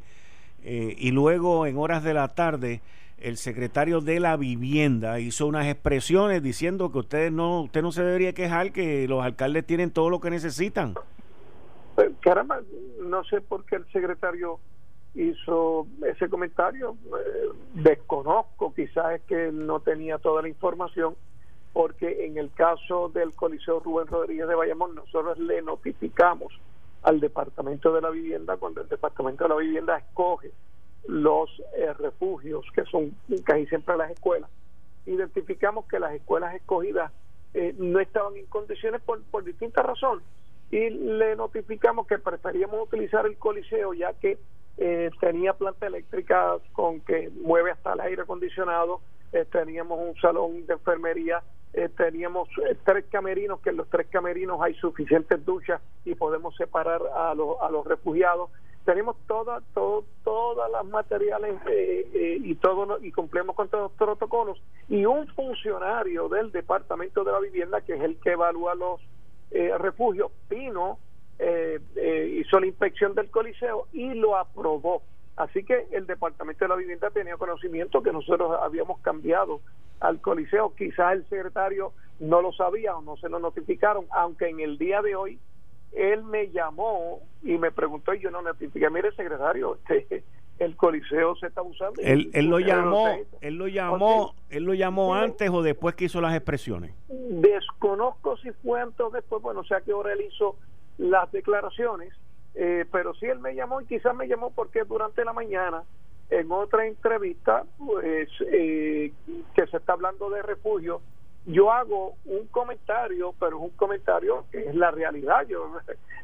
eh, 0.64 0.96
y 0.98 1.12
luego 1.12 1.66
en 1.66 1.78
horas 1.78 2.04
de 2.04 2.14
la 2.14 2.30
tarde 2.30 2.82
el 3.22 3.38
secretario 3.38 4.02
de 4.02 4.20
la 4.20 4.38
vivienda 4.38 5.20
hizo 5.20 5.48
unas 5.48 5.68
expresiones 5.68 6.42
diciendo 6.42 6.92
que 6.92 7.00
usted 7.00 7.32
no, 7.32 7.62
usted 7.62 7.82
no 7.82 7.92
se 7.92 8.04
debería 8.04 8.34
quejar, 8.34 8.72
que 8.72 9.08
los 9.08 9.24
alcaldes 9.24 9.66
tienen 9.66 9.92
todo 9.92 10.10
lo 10.10 10.20
que 10.20 10.30
necesitan. 10.30 10.96
Eh, 11.98 12.12
caramba, 12.20 12.62
no 13.02 13.24
sé 13.24 13.42
por 13.42 13.66
qué 13.66 13.78
el 13.78 13.86
secretario 13.92 14.60
hizo 15.14 15.88
ese 16.06 16.30
comentario, 16.30 16.96
eh, 17.06 17.50
desconozco, 17.74 18.74
quizás 18.74 19.14
es 19.16 19.22
que 19.22 19.52
no 19.52 19.80
tenía 19.82 20.18
toda 20.18 20.42
la 20.42 20.48
información 20.48 21.16
porque 21.74 22.26
en 22.26 22.38
el 22.38 22.52
caso 22.52 23.10
del 23.10 23.34
Coliseo 23.34 23.80
Rubén 23.80 24.08
Rodríguez 24.08 24.48
de 24.48 24.56
Bayamón, 24.56 24.96
nosotros 24.96 25.38
le 25.40 25.62
notificamos 25.62 26.54
al 27.04 27.20
Departamento 27.20 27.94
de 27.94 28.02
la 28.02 28.10
Vivienda 28.10 28.58
cuando 28.58 28.82
el 28.82 28.90
Departamento 28.90 29.46
de 29.46 29.50
la 29.50 29.56
Vivienda 29.56 29.98
escoge 29.98 30.52
los 31.08 31.50
eh, 31.78 31.94
refugios, 31.94 32.66
que 32.74 32.84
son 32.86 33.16
casi 33.44 33.66
siempre 33.68 33.98
las 33.98 34.12
escuelas, 34.12 34.50
identificamos 35.06 35.86
que 35.86 36.00
las 36.00 36.14
escuelas 36.14 36.56
escogidas 36.56 37.12
eh, 37.54 37.74
no 37.78 38.00
estaban 38.00 38.36
en 38.38 38.46
condiciones 38.46 39.02
por, 39.02 39.22
por 39.24 39.44
distintas 39.44 39.86
razones 39.86 40.24
y 40.70 40.90
le 40.90 41.36
notificamos 41.36 42.08
que 42.08 42.18
preferíamos 42.18 42.88
utilizar 42.88 43.26
el 43.26 43.38
coliseo 43.38 43.94
ya 43.94 44.14
que 44.14 44.38
eh, 44.78 45.10
tenía 45.20 45.54
planta 45.54 45.88
eléctrica 45.88 46.58
con 46.72 47.02
que 47.02 47.30
mueve 47.42 47.72
hasta 47.72 47.94
el 47.94 48.00
aire 48.02 48.22
acondicionado, 48.22 49.02
teníamos 49.52 50.00
un 50.00 50.16
salón 50.20 50.66
de 50.66 50.74
enfermería 50.74 51.42
eh, 51.74 51.88
teníamos 51.96 52.50
eh, 52.70 52.76
tres 52.84 53.06
camerinos, 53.10 53.62
que 53.62 53.70
en 53.70 53.78
los 53.78 53.90
tres 53.90 54.08
camerinos 54.08 54.60
hay 54.62 54.74
suficientes 54.76 55.44
duchas 55.46 55.82
y 56.04 56.16
podemos 56.16 56.54
separar 56.58 57.02
a, 57.16 57.34
los 57.34 57.56
a 57.62 57.72
los 57.72 57.86
refugiados. 57.88 58.50
Tenemos 58.86 59.16
todas 59.28 59.64
todo, 59.74 60.06
todas 60.24 60.72
las 60.72 60.86
materiales 60.86 61.56
eh, 61.70 62.38
y 62.44 62.56
todo 62.56 63.00
y 63.02 63.12
cumplimos 63.12 63.56
con 63.56 63.70
todos 63.70 63.92
los 63.92 63.92
protocolos. 63.94 64.62
Y 64.90 65.06
un 65.06 65.28
funcionario 65.28 66.30
del 66.30 66.52
Departamento 66.52 67.24
de 67.24 67.32
la 67.32 67.40
Vivienda, 67.40 67.82
que 67.82 67.94
es 67.94 68.02
el 68.02 68.18
que 68.20 68.32
evalúa 68.32 68.76
los 68.76 69.02
refugios, 69.80 70.32
vino, 70.50 70.98
hizo 71.38 72.60
la 72.60 72.66
inspección 72.66 73.14
del 73.14 73.30
Coliseo 73.30 73.88
y 73.92 74.14
lo 74.14 74.38
aprobó. 74.38 75.04
Así 75.36 75.64
que 75.64 75.88
el 75.92 76.06
Departamento 76.06 76.66
de 76.66 76.70
la 76.70 76.76
Vivienda 76.76 77.10
tenía 77.10 77.38
conocimiento 77.38 78.04
que 78.04 78.12
nosotros 78.12 78.58
habíamos 78.62 79.00
cambiado 79.02 79.62
al 80.00 80.20
Coliseo. 80.20 80.74
Quizás 80.76 81.14
el 81.14 81.28
secretario 81.30 81.94
no 82.20 82.42
lo 82.42 82.52
sabía 82.52 82.96
o 82.96 83.02
no 83.02 83.18
se 83.18 83.30
lo 83.30 83.40
notificaron, 83.40 84.06
aunque 84.12 84.50
en 84.50 84.60
el 84.60 84.78
día 84.78 85.02
de 85.02 85.16
hoy 85.16 85.40
él 85.92 86.24
me 86.24 86.50
llamó 86.52 87.22
y 87.44 87.58
me 87.58 87.72
preguntó 87.72 88.14
y 88.14 88.20
yo 88.20 88.32
no 88.32 88.42
notifiqué, 88.42 88.90
mire 88.90 89.12
secretario, 89.14 89.78
este, 89.90 90.24
el 90.60 90.76
Coliseo 90.76 91.36
se 91.36 91.48
está 91.48 91.62
usando. 91.62 92.02
Él, 92.02 92.30
él 92.34 92.46
lo 92.46 92.60
llamó, 92.60 93.08
él 93.42 93.56
lo 93.56 93.68
llamó, 93.68 94.36
él 94.50 94.64
lo 94.64 94.74
llamó 94.74 95.16
antes 95.16 95.50
o 95.50 95.64
después 95.64 95.96
que 95.96 96.06
hizo 96.06 96.22
las 96.22 96.36
expresiones. 96.36 96.94
Desconozco 97.10 98.38
si 98.38 98.52
fue 98.52 98.80
antes 98.80 99.00
o 99.00 99.10
después, 99.10 99.42
bueno, 99.42 99.62
o 99.62 99.66
sea 99.66 99.82
que 99.82 99.92
ahora 99.92 100.14
él 100.14 100.22
hizo 100.22 100.56
las 100.98 101.32
declaraciones, 101.32 102.14
eh, 102.54 102.86
pero 102.92 103.14
sí 103.16 103.26
él 103.26 103.40
me 103.40 103.56
llamó 103.56 103.82
y 103.82 103.86
quizás 103.86 104.16
me 104.16 104.28
llamó 104.28 104.52
porque 104.52 104.84
durante 104.84 105.26
la 105.26 105.34
mañana 105.34 105.84
en 106.30 106.52
otra 106.52 106.86
entrevista 106.86 107.66
pues, 107.78 108.30
eh, 108.52 109.12
que 109.56 109.68
se 109.68 109.78
está 109.78 109.94
hablando 109.94 110.30
de 110.30 110.42
refugio, 110.42 111.02
yo 111.46 111.72
hago 111.72 112.16
un 112.26 112.48
comentario, 112.48 113.34
pero 113.40 113.58
es 113.58 113.64
un 113.64 113.70
comentario 113.72 114.46
que 114.52 114.68
es 114.68 114.76
la 114.76 114.92
realidad. 114.92 115.48
Yo, 115.48 115.72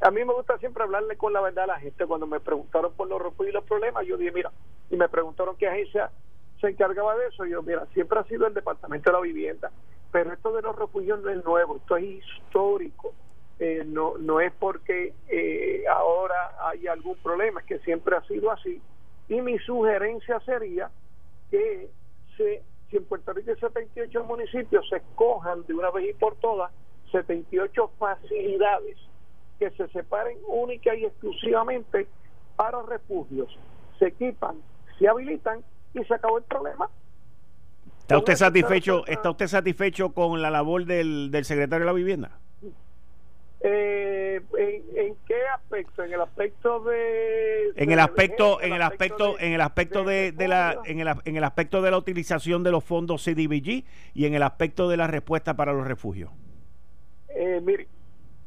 a 0.01 0.11
mí 0.11 0.23
me 0.23 0.33
gusta 0.33 0.57
siempre 0.59 0.83
hablarle 0.83 1.17
con 1.17 1.33
la 1.33 1.41
verdad 1.41 1.65
a 1.65 1.67
la 1.67 1.79
gente. 1.79 2.05
Cuando 2.05 2.27
me 2.27 2.39
preguntaron 2.39 2.93
por 2.93 3.07
los 3.07 3.21
refugios 3.21 3.49
y 3.49 3.53
los 3.53 3.63
problemas, 3.63 4.05
yo 4.05 4.17
dije, 4.17 4.31
mira, 4.31 4.51
y 4.89 4.95
me 4.95 5.09
preguntaron 5.09 5.55
qué 5.57 5.67
agencia 5.67 6.11
se 6.61 6.67
encargaba 6.67 7.17
de 7.17 7.27
eso. 7.27 7.45
Yo, 7.45 7.63
mira, 7.63 7.85
siempre 7.93 8.19
ha 8.19 8.23
sido 8.25 8.47
el 8.47 8.53
Departamento 8.53 9.09
de 9.09 9.17
la 9.17 9.21
Vivienda, 9.21 9.71
pero 10.11 10.33
esto 10.33 10.53
de 10.53 10.61
los 10.61 10.75
refugios 10.75 11.19
no 11.21 11.29
es 11.29 11.43
nuevo, 11.43 11.77
esto 11.77 11.97
es 11.97 12.03
histórico. 12.03 13.13
Eh, 13.59 13.83
no, 13.87 14.19
no 14.19 14.39
es 14.39 14.53
porque 14.59 15.15
eh, 15.29 15.83
ahora 15.89 16.51
hay 16.61 16.85
algún 16.85 17.15
problema, 17.17 17.61
es 17.61 17.65
que 17.65 17.79
siempre 17.79 18.15
ha 18.15 18.21
sido 18.21 18.51
así 18.51 18.79
y 19.29 19.41
mi 19.41 19.57
sugerencia 19.59 20.39
sería 20.41 20.89
que 21.51 21.89
se, 22.35 22.63
si 22.89 22.97
en 22.97 23.05
Puerto 23.05 23.33
Rico 23.33 23.51
hay 23.51 23.59
78 23.59 24.23
municipios 24.23 24.87
se 24.89 24.97
escojan 24.97 25.65
de 25.65 25.73
una 25.73 25.91
vez 25.91 26.09
y 26.09 26.13
por 26.13 26.35
todas 26.35 26.71
78 27.11 27.91
facilidades 27.97 28.97
que 29.59 29.69
se 29.71 29.87
separen 29.89 30.37
única 30.47 30.95
y 30.95 31.05
exclusivamente 31.05 32.07
para 32.55 32.81
refugios. 32.83 33.49
Se 33.99 34.07
equipan, 34.07 34.57
se 34.99 35.07
habilitan 35.07 35.63
y 35.93 36.03
se 36.03 36.13
acabó 36.13 36.37
el 36.37 36.43
problema. 36.43 36.89
¿Está 37.99 38.17
usted 38.17 38.35
satisfecho, 38.35 39.05
está 39.07 39.29
usted 39.29 39.47
satisfecho 39.47 40.13
con 40.13 40.41
la 40.41 40.49
labor 40.49 40.85
del, 40.85 41.29
del 41.31 41.43
secretario 41.43 41.85
de 41.85 41.85
la 41.87 41.93
vivienda? 41.93 42.39
Eh, 43.61 44.39
¿en, 44.95 45.15
qué 45.25 45.47
aspecto? 45.47 46.03
En 46.03 46.13
el 46.13 46.21
aspecto 46.21 46.79
de 46.81 47.69
en 47.75 47.91
el 47.91 47.99
aspecto 47.99 48.61
en 48.61 48.73
el 48.73 48.81
aspecto 48.83 49.39
en 49.39 49.53
el 49.53 49.61
aspecto 49.61 50.03
de, 50.03 50.33
la 50.47 50.79
en 50.85 50.99
el, 50.99 51.07
en 51.25 51.37
el 51.37 51.43
aspecto 51.43 51.81
de 51.81 51.89
la 51.89 51.97
utilización 51.97 52.63
de 52.63 52.71
los 52.71 52.83
fondos 52.83 53.23
CDBG 53.23 53.83
y 54.13 54.25
en 54.25 54.35
el 54.35 54.43
aspecto 54.43 54.87
de 54.89 54.97
la 54.97 55.07
respuesta 55.07 55.55
para 55.55 55.73
los 55.73 55.87
refugios. 55.87 56.29
Eh, 57.29 57.59
mire, 57.63 57.87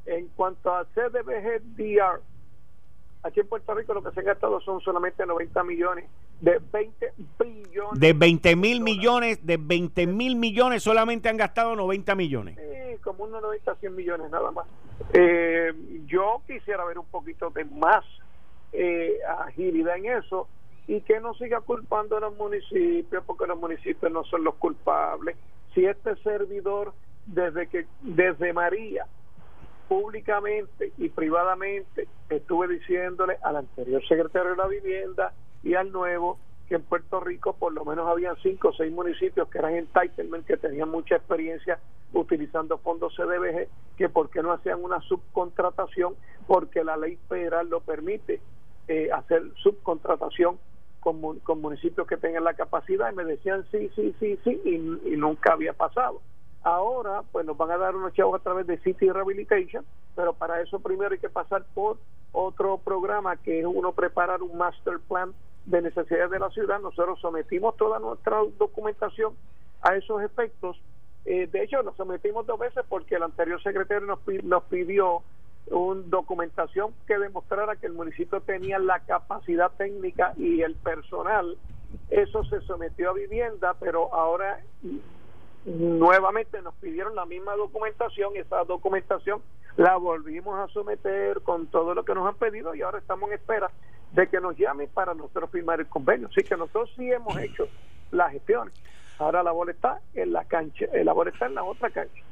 en 0.06 0.28
cuanto 0.28 0.72
a 0.72 0.84
CDBG 0.94 1.60
DR, 1.76 2.20
aquí 3.24 3.40
en 3.40 3.48
Puerto 3.48 3.74
Rico 3.74 3.94
lo 3.94 4.04
que 4.04 4.12
se 4.12 4.20
ha 4.20 4.22
gastado 4.22 4.60
son 4.60 4.80
solamente 4.80 5.26
90 5.26 5.64
millones 5.64 6.04
de 6.40 6.60
20 6.72 7.12
billones. 7.38 8.00
De 8.00 8.12
20 8.12 8.56
mil 8.56 8.80
millones, 8.80 9.44
de 9.44 9.56
20 9.56 10.06
mil 10.06 10.36
millones 10.36 10.82
solamente 10.82 11.28
han 11.28 11.36
gastado 11.36 11.76
90 11.76 12.14
millones. 12.14 12.56
Sí, 12.56 12.98
como 13.02 13.24
unos 13.24 13.42
90, 13.42 13.74
100 13.76 13.94
millones 13.94 14.30
nada 14.30 14.50
más. 14.50 14.66
Eh, 15.12 15.73
yo 16.07 16.42
quisiera 16.47 16.85
ver 16.85 16.99
un 16.99 17.07
poquito 17.07 17.50
de 17.50 17.64
más 17.64 18.04
eh, 18.73 19.19
agilidad 19.47 19.97
en 19.97 20.07
eso 20.07 20.49
y 20.87 21.00
que 21.02 21.21
no 21.21 21.35
siga 21.35 21.61
culpando 21.61 22.16
a 22.16 22.21
los 22.21 22.37
municipios 22.37 23.25
porque 23.25 23.47
los 23.47 23.59
municipios 23.59 24.11
no 24.12 24.25
son 24.25 24.45
los 24.45 24.54
culpables. 24.57 25.37
Si 25.75 25.85
este 25.85 26.16
servidor 26.16 26.92
desde 27.26 27.69
que 27.69 27.87
desde 28.00 28.52
María 28.52 29.07
públicamente 29.88 30.92
y 30.99 31.09
privadamente 31.09 32.07
estuve 32.28 32.69
diciéndole 32.69 33.38
al 33.42 33.57
anterior 33.57 34.00
secretario 34.07 34.52
de 34.52 34.57
la 34.57 34.69
vivienda 34.69 35.33
y 35.64 35.75
al 35.75 35.90
nuevo 35.90 36.38
que 36.70 36.76
en 36.76 36.82
Puerto 36.82 37.18
Rico 37.18 37.54
por 37.54 37.72
lo 37.72 37.84
menos 37.84 38.06
habían 38.06 38.36
cinco 38.36 38.68
o 38.68 38.72
seis 38.72 38.92
municipios 38.92 39.48
que 39.48 39.58
eran 39.58 39.74
entitlement, 39.74 40.46
que 40.46 40.56
tenían 40.56 40.88
mucha 40.88 41.16
experiencia 41.16 41.80
utilizando 42.12 42.78
fondos 42.78 43.12
CDBG, 43.16 43.66
que 43.96 44.08
por 44.08 44.30
qué 44.30 44.40
no 44.40 44.52
hacían 44.52 44.80
una 44.80 45.00
subcontratación, 45.00 46.14
porque 46.46 46.84
la 46.84 46.96
ley 46.96 47.18
federal 47.28 47.68
lo 47.68 47.80
permite 47.80 48.40
eh, 48.86 49.10
hacer 49.12 49.42
subcontratación 49.56 50.60
con, 51.00 51.40
con, 51.40 51.60
municipios 51.60 52.06
que 52.06 52.16
tengan 52.16 52.44
la 52.44 52.54
capacidad, 52.54 53.10
y 53.10 53.16
me 53.16 53.24
decían 53.24 53.66
sí, 53.72 53.90
sí, 53.96 54.14
sí, 54.20 54.38
sí, 54.44 54.60
y, 54.64 54.74
y 55.12 55.16
nunca 55.16 55.54
había 55.54 55.72
pasado. 55.72 56.20
Ahora, 56.62 57.24
pues 57.32 57.44
nos 57.44 57.56
van 57.56 57.72
a 57.72 57.78
dar 57.78 57.96
unos 57.96 58.12
chavos 58.12 58.40
a 58.40 58.44
través 58.44 58.68
de 58.68 58.78
City 58.78 59.10
Rehabilitation, 59.10 59.84
pero 60.14 60.34
para 60.34 60.60
eso 60.60 60.78
primero 60.78 61.14
hay 61.14 61.18
que 61.18 61.30
pasar 61.30 61.64
por 61.74 61.98
otro 62.30 62.78
programa 62.78 63.36
que 63.38 63.58
es 63.58 63.66
uno 63.66 63.90
preparar 63.90 64.40
un 64.40 64.56
master 64.56 65.00
plan 65.08 65.32
de 65.70 65.82
necesidades 65.82 66.30
de 66.30 66.38
la 66.38 66.50
ciudad. 66.50 66.80
Nosotros 66.80 67.20
sometimos 67.20 67.76
toda 67.76 67.98
nuestra 67.98 68.38
documentación 68.58 69.34
a 69.82 69.94
esos 69.96 70.22
efectos. 70.22 70.80
Eh, 71.24 71.46
de 71.46 71.62
hecho, 71.62 71.82
nos 71.82 71.96
sometimos 71.96 72.46
dos 72.46 72.58
veces 72.58 72.84
porque 72.88 73.16
el 73.16 73.22
anterior 73.22 73.62
secretario 73.62 74.06
nos, 74.06 74.20
nos 74.42 74.64
pidió 74.64 75.22
una 75.70 76.02
documentación 76.06 76.92
que 77.06 77.18
demostrara 77.18 77.76
que 77.76 77.86
el 77.86 77.92
municipio 77.92 78.40
tenía 78.40 78.78
la 78.78 79.00
capacidad 79.00 79.70
técnica 79.76 80.32
y 80.36 80.62
el 80.62 80.74
personal. 80.76 81.56
Eso 82.08 82.44
se 82.44 82.60
sometió 82.62 83.10
a 83.10 83.14
vivienda, 83.14 83.74
pero 83.78 84.12
ahora 84.14 84.60
nuevamente 85.64 86.62
nos 86.62 86.74
pidieron 86.76 87.14
la 87.14 87.26
misma 87.26 87.54
documentación, 87.54 88.34
esa 88.36 88.64
documentación 88.64 89.42
la 89.76 89.96
volvimos 89.96 90.58
a 90.58 90.72
someter 90.72 91.42
con 91.42 91.66
todo 91.66 91.94
lo 91.94 92.04
que 92.04 92.14
nos 92.14 92.26
han 92.26 92.34
pedido 92.34 92.74
y 92.74 92.82
ahora 92.82 92.98
estamos 92.98 93.30
en 93.30 93.36
espera 93.36 93.70
de 94.12 94.28
que 94.28 94.40
nos 94.40 94.56
llamen 94.56 94.88
para 94.92 95.14
nosotros 95.14 95.50
firmar 95.50 95.80
el 95.80 95.86
convenio. 95.86 96.28
Así 96.28 96.42
que 96.42 96.56
nosotros 96.56 96.90
sí 96.96 97.10
hemos 97.10 97.36
hecho 97.38 97.68
la 98.10 98.30
gestión. 98.30 98.70
Ahora 99.18 99.42
la 99.42 99.52
bola 99.52 99.72
está 99.72 100.00
en 100.14 100.32
la 100.32 100.44
cancha, 100.44 100.86
eh, 100.92 101.04
la 101.04 101.12
bola 101.12 101.30
está 101.30 101.46
en 101.46 101.54
la 101.54 101.64
otra 101.64 101.90
cancha. 101.90 102.22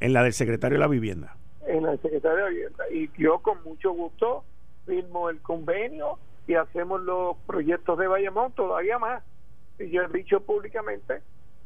En 0.00 0.12
la 0.12 0.22
del 0.22 0.32
secretario 0.32 0.76
de 0.76 0.80
la 0.80 0.88
vivienda. 0.88 1.36
En 1.66 1.82
la 1.82 1.90
del 1.90 2.00
secretario 2.00 2.36
de 2.36 2.42
la 2.42 2.48
vivienda. 2.48 2.84
Y 2.90 3.10
yo 3.20 3.40
con 3.40 3.62
mucho 3.64 3.92
gusto 3.92 4.44
firmo 4.86 5.28
el 5.28 5.40
convenio 5.40 6.18
y 6.46 6.54
hacemos 6.54 7.02
los 7.02 7.36
proyectos 7.46 7.98
de 7.98 8.06
Bayamón 8.06 8.52
todavía 8.52 8.98
más. 8.98 9.22
Y 9.78 9.90
yo 9.90 10.02
he 10.02 10.08
dicho 10.08 10.40
públicamente 10.40 11.20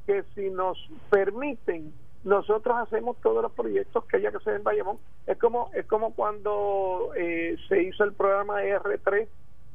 que 0.06 0.24
si 0.34 0.50
nos 0.50 0.76
permiten 1.08 1.94
nosotros 2.24 2.76
hacemos 2.78 3.16
todos 3.20 3.42
los 3.42 3.52
proyectos 3.52 4.04
que 4.04 4.16
haya 4.16 4.30
que 4.30 4.36
hacer 4.36 4.54
en 4.54 4.62
Bayamón. 4.62 4.98
Es 5.26 5.38
como 5.38 5.70
es 5.74 5.86
como 5.86 6.14
cuando 6.14 7.12
eh, 7.16 7.56
se 7.68 7.82
hizo 7.82 8.04
el 8.04 8.12
programa 8.12 8.62
R3 8.62 9.26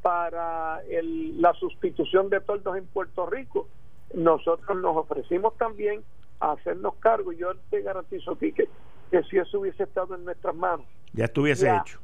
para 0.07 0.79
el, 0.89 1.41
la 1.41 1.53
sustitución 1.55 2.29
de 2.29 2.39
toldos 2.39 2.77
en 2.77 2.85
Puerto 2.85 3.25
Rico. 3.25 3.67
Nosotros 4.13 4.81
nos 4.81 4.95
ofrecimos 4.95 5.57
también 5.57 6.01
a 6.39 6.53
hacernos 6.53 6.95
cargo. 6.95 7.33
Yo 7.33 7.53
te 7.69 7.81
garantizo, 7.81 8.37
Quique, 8.37 8.69
que 9.11 9.23
si 9.23 9.37
eso 9.37 9.59
hubiese 9.59 9.83
estado 9.83 10.15
en 10.15 10.23
nuestras 10.23 10.55
manos, 10.55 10.85
ya 11.11 11.25
estuviese 11.25 11.75
hecho. 11.75 11.99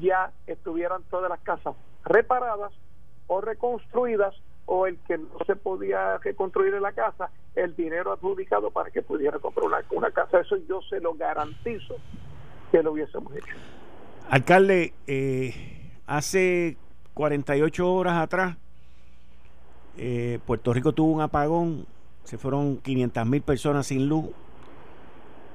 Ya 0.00 0.32
estuvieran 0.48 1.04
todas 1.08 1.30
las 1.30 1.38
casas 1.42 1.76
reparadas 2.04 2.72
o 3.28 3.40
reconstruidas 3.40 4.34
o 4.66 4.88
el 4.88 4.98
que 5.06 5.16
no 5.18 5.38
se 5.46 5.54
podía 5.54 6.18
reconstruir 6.18 6.74
en 6.74 6.82
la 6.82 6.90
casa, 6.90 7.30
el 7.54 7.76
dinero 7.76 8.12
adjudicado 8.12 8.72
para 8.72 8.90
que 8.90 9.02
pudiera 9.02 9.38
comprar 9.38 9.66
una, 9.66 9.84
una 9.92 10.10
casa. 10.10 10.40
Eso 10.40 10.56
yo 10.68 10.80
se 10.82 10.98
lo 10.98 11.14
garantizo 11.14 11.94
que 12.72 12.82
lo 12.82 12.90
hubiésemos 12.90 13.32
hecho. 13.36 13.54
Alcalde, 14.28 14.94
eh, 15.06 15.92
hace 16.08 16.76
48 17.14 17.92
horas 17.92 18.18
atrás, 18.18 18.56
eh, 19.96 20.38
Puerto 20.46 20.72
Rico 20.72 20.92
tuvo 20.92 21.12
un 21.12 21.20
apagón, 21.20 21.86
se 22.24 22.38
fueron 22.38 22.78
500 22.78 23.26
mil 23.26 23.42
personas 23.42 23.86
sin 23.86 24.08
luz. 24.08 24.26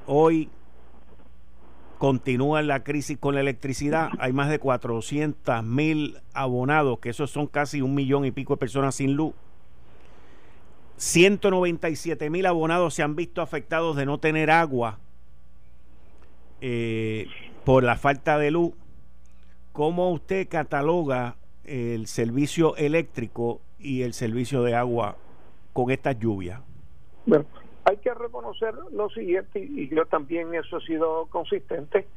Hoy 0.08 0.50
continúa 1.98 2.62
la 2.62 2.84
crisis 2.84 3.18
con 3.18 3.36
la 3.36 3.42
electricidad. 3.42 4.10
Hay 4.20 4.34
más 4.34 4.50
de 4.50 4.60
400 4.60 5.64
mil 5.64 6.20
abonados, 6.34 7.00
que 7.00 7.10
esos 7.10 7.32
son 7.32 7.48
casi 7.48 7.82
un 7.82 7.96
millón 7.96 8.26
y 8.26 8.32
pico 8.32 8.54
de 8.54 8.58
personas 8.58 8.96
sin 8.96 9.16
luz. 9.16 9.34
197 10.98 12.30
mil 12.30 12.46
abonados 12.46 12.94
se 12.94 13.04
han 13.04 13.16
visto 13.16 13.42
afectados 13.42 13.96
de 13.98 14.06
no 14.06 14.18
tener 14.20 14.50
agua 14.50 15.00
eh, 16.62 17.28
por 17.66 17.84
la 17.84 17.98
falta 17.98 18.38
de 18.38 18.52
luz. 18.52 18.74
¿Cómo 19.74 20.12
usted 20.12 20.48
cataloga 20.48 21.36
el 21.68 22.08
servicio 22.08 22.76
eléctrico 22.76 23.62
y 23.80 24.04
el 24.04 24.14
servicio 24.14 24.64
de 24.64 24.76
agua 24.76 25.16
con 25.74 25.92
estas 25.92 26.20
lluvias? 26.20 26.62
Bueno, 27.26 27.46
hay 27.86 27.98
que 27.98 28.14
reconocer 28.14 28.74
lo 28.92 29.10
siguiente, 29.10 29.60
y 29.60 29.90
yo 29.90 30.06
también 30.06 30.54
eso 30.54 30.78
he 30.78 30.86
sido 30.86 31.28
consistente, 31.28 32.08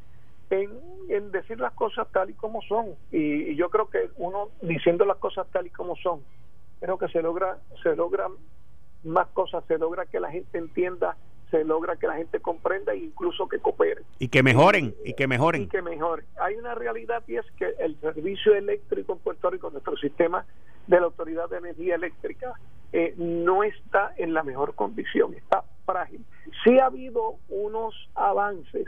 en, 0.50 0.70
en 1.08 1.30
decir 1.30 1.60
las 1.60 1.72
cosas 1.72 2.08
tal 2.12 2.30
y 2.30 2.34
como 2.34 2.62
son. 2.62 2.94
Y, 3.12 3.50
y, 3.50 3.56
yo 3.56 3.68
creo 3.68 3.88
que 3.88 4.10
uno 4.16 4.48
diciendo 4.62 5.04
las 5.04 5.18
cosas 5.18 5.46
tal 5.52 5.66
y 5.66 5.70
como 5.70 5.96
son, 5.96 6.20
creo 6.80 6.98
que 6.98 7.08
se 7.08 7.20
logra, 7.20 7.58
se 7.82 7.94
logra 7.96 8.28
más 9.04 9.28
cosas, 9.28 9.64
se 9.68 9.78
logra 9.78 10.06
que 10.06 10.20
la 10.20 10.30
gente 10.30 10.58
entienda 10.58 11.16
se 11.50 11.64
logra 11.64 11.96
que 11.96 12.06
la 12.06 12.16
gente 12.16 12.40
comprenda 12.40 12.92
e 12.92 12.98
incluso 12.98 13.48
que 13.48 13.58
coopere. 13.58 14.02
Y 14.18 14.28
que 14.28 14.42
mejoren, 14.42 14.94
y 15.04 15.14
que 15.14 15.26
mejoren. 15.26 15.62
Y 15.62 15.68
que 15.68 15.82
mejoren. 15.82 16.26
Hay 16.40 16.56
una 16.56 16.74
realidad 16.74 17.22
y 17.26 17.36
es 17.36 17.46
que 17.58 17.74
el 17.78 17.98
servicio 18.00 18.54
eléctrico 18.54 19.12
en 19.12 19.18
Puerto 19.18 19.50
Rico, 19.50 19.70
nuestro 19.70 19.96
sistema 19.96 20.44
de 20.86 21.00
la 21.00 21.06
Autoridad 21.06 21.48
de 21.48 21.58
Energía 21.58 21.94
Eléctrica, 21.94 22.52
eh, 22.92 23.14
no 23.16 23.62
está 23.64 24.14
en 24.16 24.34
la 24.34 24.42
mejor 24.42 24.74
condición, 24.74 25.34
está 25.34 25.64
frágil. 25.84 26.24
Sí 26.64 26.78
ha 26.78 26.86
habido 26.86 27.36
unos 27.48 27.94
avances 28.14 28.86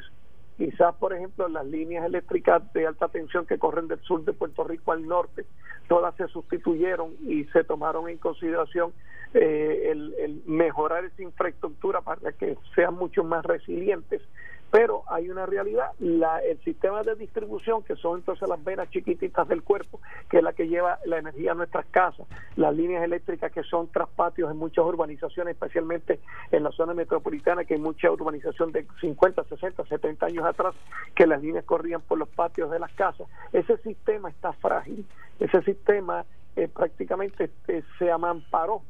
Quizás, 0.60 0.94
por 0.96 1.14
ejemplo, 1.14 1.48
las 1.48 1.64
líneas 1.64 2.04
eléctricas 2.04 2.70
de 2.74 2.86
alta 2.86 3.08
tensión 3.08 3.46
que 3.46 3.58
corren 3.58 3.88
del 3.88 3.98
sur 4.02 4.26
de 4.26 4.34
Puerto 4.34 4.62
Rico 4.62 4.92
al 4.92 5.08
norte, 5.08 5.46
todas 5.88 6.14
se 6.16 6.28
sustituyeron 6.28 7.14
y 7.26 7.44
se 7.44 7.64
tomaron 7.64 8.10
en 8.10 8.18
consideración 8.18 8.92
eh, 9.34 9.90
el, 9.90 10.42
mejorar 10.46 11.04
esa 11.04 11.22
infraestructura 11.22 12.00
para 12.00 12.32
que 12.32 12.56
sean 12.74 12.94
mucho 12.94 13.24
más 13.24 13.44
resilientes 13.44 14.22
pero 14.70 15.02
hay 15.08 15.28
una 15.28 15.46
realidad, 15.46 15.90
la, 15.98 16.38
el 16.38 16.58
sistema 16.62 17.02
de 17.02 17.16
distribución, 17.16 17.82
que 17.82 17.96
son 17.96 18.18
entonces 18.18 18.48
las 18.48 18.62
venas 18.62 18.88
chiquititas 18.90 19.48
del 19.48 19.62
cuerpo, 19.62 20.00
que 20.28 20.38
es 20.38 20.42
la 20.42 20.52
que 20.52 20.68
lleva 20.68 20.98
la 21.06 21.18
energía 21.18 21.52
a 21.52 21.54
nuestras 21.54 21.86
casas, 21.86 22.26
las 22.54 22.74
líneas 22.74 23.02
eléctricas 23.02 23.50
que 23.50 23.64
son 23.64 23.88
traspatios 23.88 24.50
en 24.50 24.56
muchas 24.56 24.84
urbanizaciones, 24.84 25.54
especialmente 25.54 26.20
en 26.52 26.62
la 26.62 26.70
zona 26.70 26.94
metropolitana, 26.94 27.64
que 27.64 27.74
hay 27.74 27.80
mucha 27.80 28.10
urbanización 28.10 28.70
de 28.70 28.86
50, 29.00 29.42
60, 29.44 29.84
70 29.86 30.26
años 30.26 30.44
atrás, 30.44 30.74
que 31.16 31.26
las 31.26 31.42
líneas 31.42 31.64
corrían 31.64 32.00
por 32.00 32.18
los 32.18 32.28
patios 32.28 32.70
de 32.70 32.78
las 32.78 32.92
casas. 32.92 33.26
Ese 33.52 33.76
sistema 33.78 34.30
está 34.30 34.52
frágil, 34.52 35.04
ese 35.40 35.62
sistema 35.62 36.24
eh, 36.54 36.68
prácticamente 36.68 37.50
eh, 37.66 37.82
se 37.98 38.10
amamparó 38.10 38.82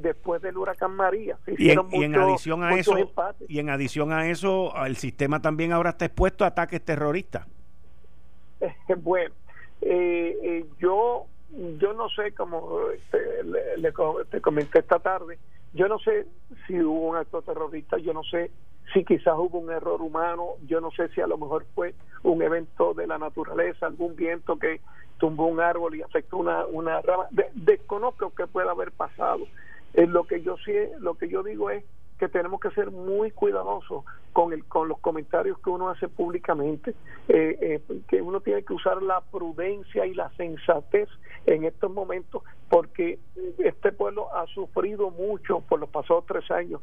después 0.00 0.42
del 0.42 0.56
huracán 0.56 0.94
María. 0.94 1.38
y, 1.46 1.70
en, 1.70 2.14
adición 2.14 2.62
a 2.62 2.74
eso, 2.74 2.94
y 3.48 3.58
en 3.58 3.70
adición 3.70 4.12
a 4.12 4.28
eso, 4.28 4.72
el 4.84 4.96
sistema 4.96 5.40
también 5.40 5.72
ahora 5.72 5.90
está 5.90 6.06
expuesto 6.06 6.44
a 6.44 6.48
ataques 6.48 6.82
terroristas. 6.84 7.46
bueno, 8.98 9.34
eh, 9.82 10.36
eh, 10.42 10.66
yo 10.78 11.26
yo 11.78 11.92
no 11.94 12.08
sé, 12.10 12.32
como 12.32 12.78
te, 13.10 13.18
le, 13.44 13.92
te 14.30 14.40
comenté 14.40 14.78
esta 14.80 15.00
tarde, 15.00 15.38
yo 15.72 15.88
no 15.88 15.98
sé 15.98 16.26
si 16.66 16.80
hubo 16.80 17.08
un 17.08 17.16
acto 17.16 17.42
terrorista, 17.42 17.98
yo 17.98 18.12
no 18.12 18.22
sé 18.22 18.50
si 18.92 19.04
quizás 19.04 19.34
hubo 19.36 19.58
un 19.58 19.70
error 19.70 20.00
humano, 20.02 20.54
yo 20.66 20.80
no 20.80 20.90
sé 20.90 21.08
si 21.08 21.20
a 21.20 21.26
lo 21.26 21.38
mejor 21.38 21.64
fue 21.74 21.94
un 22.22 22.42
evento 22.42 22.94
de 22.94 23.06
la 23.06 23.18
naturaleza, 23.18 23.86
algún 23.86 24.16
viento 24.16 24.58
que 24.58 24.80
tumbó 25.18 25.46
un 25.46 25.60
árbol 25.60 25.94
y 25.94 26.02
afectó 26.02 26.38
una, 26.38 26.66
una 26.66 27.00
rama. 27.02 27.28
desconozco 27.54 28.32
qué 28.34 28.46
puede 28.46 28.68
haber 28.68 28.90
pasado. 28.90 29.44
Eh, 29.94 30.06
lo 30.06 30.24
que 30.24 30.42
yo 30.42 30.56
sí, 30.64 30.72
lo 31.00 31.14
que 31.14 31.28
yo 31.28 31.42
digo 31.42 31.70
es 31.70 31.84
que 32.18 32.28
tenemos 32.28 32.60
que 32.60 32.70
ser 32.72 32.90
muy 32.90 33.30
cuidadosos 33.30 34.04
con 34.32 34.52
el 34.52 34.64
con 34.66 34.88
los 34.88 34.98
comentarios 34.98 35.58
que 35.58 35.70
uno 35.70 35.88
hace 35.88 36.08
públicamente. 36.08 36.94
Eh, 37.28 37.80
eh, 37.88 38.00
que 38.08 38.20
uno 38.20 38.40
tiene 38.40 38.62
que 38.62 38.74
usar 38.74 39.02
la 39.02 39.20
prudencia 39.20 40.06
y 40.06 40.14
la 40.14 40.30
sensatez 40.36 41.08
en 41.46 41.64
estos 41.64 41.90
momentos 41.90 42.42
porque 42.68 43.18
este 43.58 43.92
pueblo 43.92 44.34
ha 44.34 44.46
sufrido 44.48 45.10
mucho 45.10 45.60
por 45.60 45.80
los 45.80 45.88
pasados 45.88 46.24
tres 46.26 46.50
años. 46.50 46.80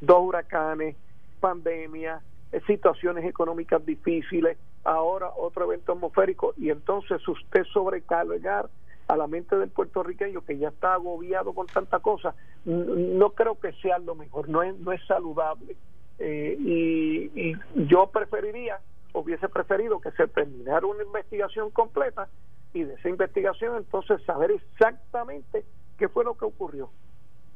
Dos 0.00 0.20
huracanes 0.20 0.96
pandemia 1.40 2.20
situaciones 2.66 3.24
económicas 3.24 3.84
difíciles 3.86 4.58
ahora 4.84 5.30
otro 5.36 5.64
evento 5.64 5.92
atmosférico 5.92 6.54
y 6.56 6.70
entonces 6.70 7.26
usted 7.28 7.64
sobrecargar 7.72 8.68
a 9.10 9.16
la 9.16 9.26
mente 9.26 9.56
del 9.56 9.70
puertorriqueño 9.70 10.44
que 10.44 10.56
ya 10.56 10.68
está 10.68 10.94
agobiado 10.94 11.52
con 11.52 11.66
tanta 11.66 11.98
cosa, 11.98 12.34
no 12.64 13.30
creo 13.30 13.58
que 13.58 13.72
sea 13.74 13.98
lo 13.98 14.14
mejor, 14.14 14.48
no 14.48 14.62
es, 14.62 14.78
no 14.78 14.92
es 14.92 15.04
saludable. 15.06 15.76
Eh, 16.18 16.56
y, 16.58 17.52
yo 17.88 18.06
preferiría, 18.08 18.78
hubiese 19.12 19.48
preferido 19.48 20.00
que 20.00 20.12
se 20.12 20.28
terminara 20.28 20.86
una 20.86 21.02
investigación 21.02 21.70
completa 21.70 22.28
y 22.72 22.84
de 22.84 22.94
esa 22.94 23.08
investigación 23.08 23.76
entonces 23.76 24.22
saber 24.22 24.52
exactamente 24.52 25.64
qué 25.98 26.08
fue 26.08 26.24
lo 26.24 26.36
que 26.36 26.44
ocurrió. 26.44 26.90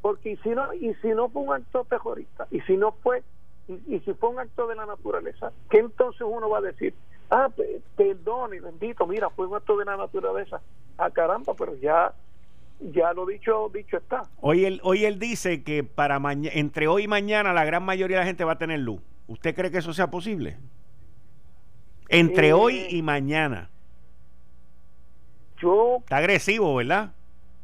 Porque 0.02 0.37
si 0.42 0.50
no, 0.50 0.75
y 0.75 0.94
si 0.94 1.08
no 1.08 1.28
fue 1.28 1.42
un 1.42 1.54
acto 1.54 1.84
terrorista, 1.84 2.49
y 2.50 2.61
si 2.62 2.76
no 2.76 2.92
fue, 2.92 3.23
y, 3.68 3.94
y 3.94 4.00
si 4.00 4.12
fue 4.14 4.30
un 4.30 4.40
acto 4.40 4.66
de 4.66 4.75
la 4.75 4.87
naturaleza, 4.87 5.52
¿qué 5.70 5.78
entonces 5.78 6.23
uno 6.28 6.49
va 6.49 6.58
a 6.58 6.62
decir? 6.62 6.94
ah, 7.30 7.50
perdón 7.96 8.54
y 8.54 8.61
bendito, 8.61 9.06
mira, 9.06 9.30
fue 9.30 9.46
un 9.46 9.56
acto 9.56 9.76
de 9.76 9.84
la 9.84 9.96
naturaleza. 9.96 10.61
Ah, 10.98 11.10
caramba, 11.10 11.54
pero 11.54 11.74
ya 11.76 12.12
ya 12.80 13.12
lo 13.12 13.26
dicho 13.26 13.70
dicho 13.72 13.96
está. 13.96 14.22
Hoy 14.40 14.64
él, 14.64 14.80
hoy 14.82 15.04
él 15.04 15.18
dice 15.18 15.62
que 15.62 15.84
para 15.84 16.20
entre 16.32 16.88
hoy 16.88 17.04
y 17.04 17.08
mañana 17.08 17.52
la 17.52 17.64
gran 17.64 17.84
mayoría 17.84 18.18
de 18.18 18.22
la 18.22 18.26
gente 18.26 18.44
va 18.44 18.52
a 18.52 18.58
tener 18.58 18.80
luz. 18.80 19.00
¿Usted 19.26 19.54
cree 19.54 19.70
que 19.70 19.78
eso 19.78 19.92
sea 19.92 20.10
posible? 20.10 20.58
Entre 22.08 22.48
eh, 22.48 22.52
hoy 22.52 22.86
y 22.90 23.02
mañana. 23.02 23.70
Yo 25.58 25.98
está 26.00 26.18
agresivo, 26.18 26.74
¿verdad? 26.74 27.12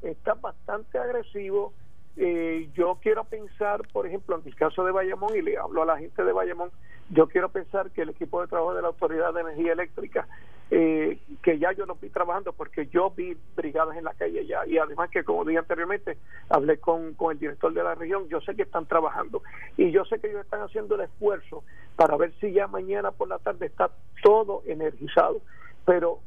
Está 0.00 0.34
bastante 0.34 0.98
agresivo. 0.98 1.74
Eh, 2.16 2.68
yo 2.74 2.98
quiero 3.02 3.24
pensar, 3.24 3.86
por 3.92 4.06
ejemplo, 4.06 4.38
en 4.38 4.46
el 4.46 4.54
caso 4.54 4.84
de 4.84 4.92
Bayamón, 4.92 5.36
y 5.36 5.42
le 5.42 5.58
hablo 5.58 5.82
a 5.82 5.86
la 5.86 5.98
gente 5.98 6.24
de 6.24 6.32
Bayamón, 6.32 6.70
yo 7.10 7.28
quiero 7.28 7.50
pensar 7.50 7.90
que 7.90 8.02
el 8.02 8.10
equipo 8.10 8.40
de 8.40 8.48
trabajo 8.48 8.74
de 8.74 8.82
la 8.82 8.88
Autoridad 8.88 9.34
de 9.34 9.40
Energía 9.40 9.72
Eléctrica, 9.72 10.26
eh, 10.72 11.18
que 11.42 11.58
ya 11.58 11.72
yo 11.72 11.84
lo 11.84 11.96
vi 11.96 12.10
trabajando 12.10 12.52
porque 12.52 12.86
yo 12.86 13.10
vi 13.10 13.36
brigadas 13.56 13.96
en 13.96 14.04
la 14.04 14.14
calle 14.14 14.46
ya, 14.46 14.64
y 14.66 14.78
además 14.78 15.10
que 15.10 15.24
como 15.24 15.44
dije 15.44 15.58
anteriormente, 15.58 16.16
hablé 16.48 16.78
con, 16.78 17.14
con 17.14 17.32
el 17.32 17.38
director 17.38 17.72
de 17.74 17.82
la 17.82 17.96
región, 17.96 18.28
yo 18.28 18.40
sé 18.40 18.54
que 18.54 18.62
están 18.62 18.86
trabajando. 18.86 19.42
Y 19.76 19.90
yo 19.90 20.04
sé 20.04 20.20
que 20.20 20.28
ellos 20.28 20.44
están 20.44 20.62
haciendo 20.62 20.94
el 20.94 21.02
esfuerzo 21.02 21.64
para 21.96 22.16
ver 22.16 22.32
si 22.40 22.52
ya 22.52 22.68
mañana 22.68 23.10
por 23.10 23.28
la 23.28 23.38
tarde 23.38 23.66
está 23.66 23.90
todo 24.22 24.62
energizado. 24.66 25.40
Pero 25.84 26.20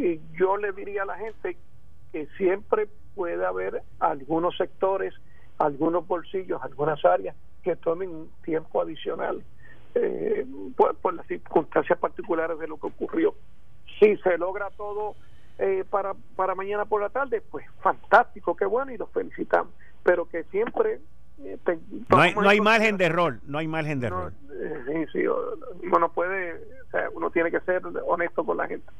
eh, 0.00 0.20
yo 0.38 0.56
le 0.56 0.72
diría 0.72 1.02
a 1.02 1.06
la 1.06 1.16
gente 1.16 1.56
que 2.12 2.26
siempre 2.36 2.88
puede 3.14 3.44
haber 3.44 3.82
algunos 3.98 4.56
sectores, 4.56 5.14
algunos 5.58 6.06
bolsillos, 6.06 6.62
algunas 6.62 7.04
áreas 7.04 7.34
que 7.64 7.74
tomen 7.74 8.28
tiempo 8.44 8.80
adicional 8.80 9.42
eh, 10.00 10.46
por, 10.76 11.14
las 11.14 11.26
circunstancias 11.26 11.98
particulares 11.98 12.58
de 12.58 12.68
lo 12.68 12.78
que 12.78 12.86
ocurrió. 12.86 13.34
Si 13.98 14.16
se 14.18 14.38
logra 14.38 14.70
todo 14.76 15.16
eh, 15.58 15.84
para, 15.88 16.14
para 16.36 16.54
mañana 16.54 16.84
por 16.84 17.00
la 17.00 17.08
tarde, 17.08 17.42
pues 17.50 17.66
fantástico, 17.80 18.56
qué 18.56 18.64
bueno 18.64 18.92
y 18.92 18.96
los 18.96 19.10
felicitamos. 19.10 19.72
Pero 20.02 20.28
que 20.28 20.44
siempre... 20.44 21.00
Eh, 21.40 21.58
no 22.08 22.18
hay, 22.18 22.34
no 22.34 22.48
hay 22.48 22.60
margen 22.60 22.96
de 22.96 23.04
error, 23.04 23.38
no 23.46 23.58
hay 23.58 23.68
margen 23.68 24.00
de 24.00 24.08
error. 24.08 24.32
Eh, 24.52 25.06
sí, 25.12 25.20
uno 25.26 26.12
puede, 26.12 26.60
uno 27.14 27.30
tiene 27.30 27.50
que 27.50 27.60
ser 27.60 27.82
honesto 28.06 28.44
con 28.44 28.56
la 28.56 28.66
gente. 28.66 28.90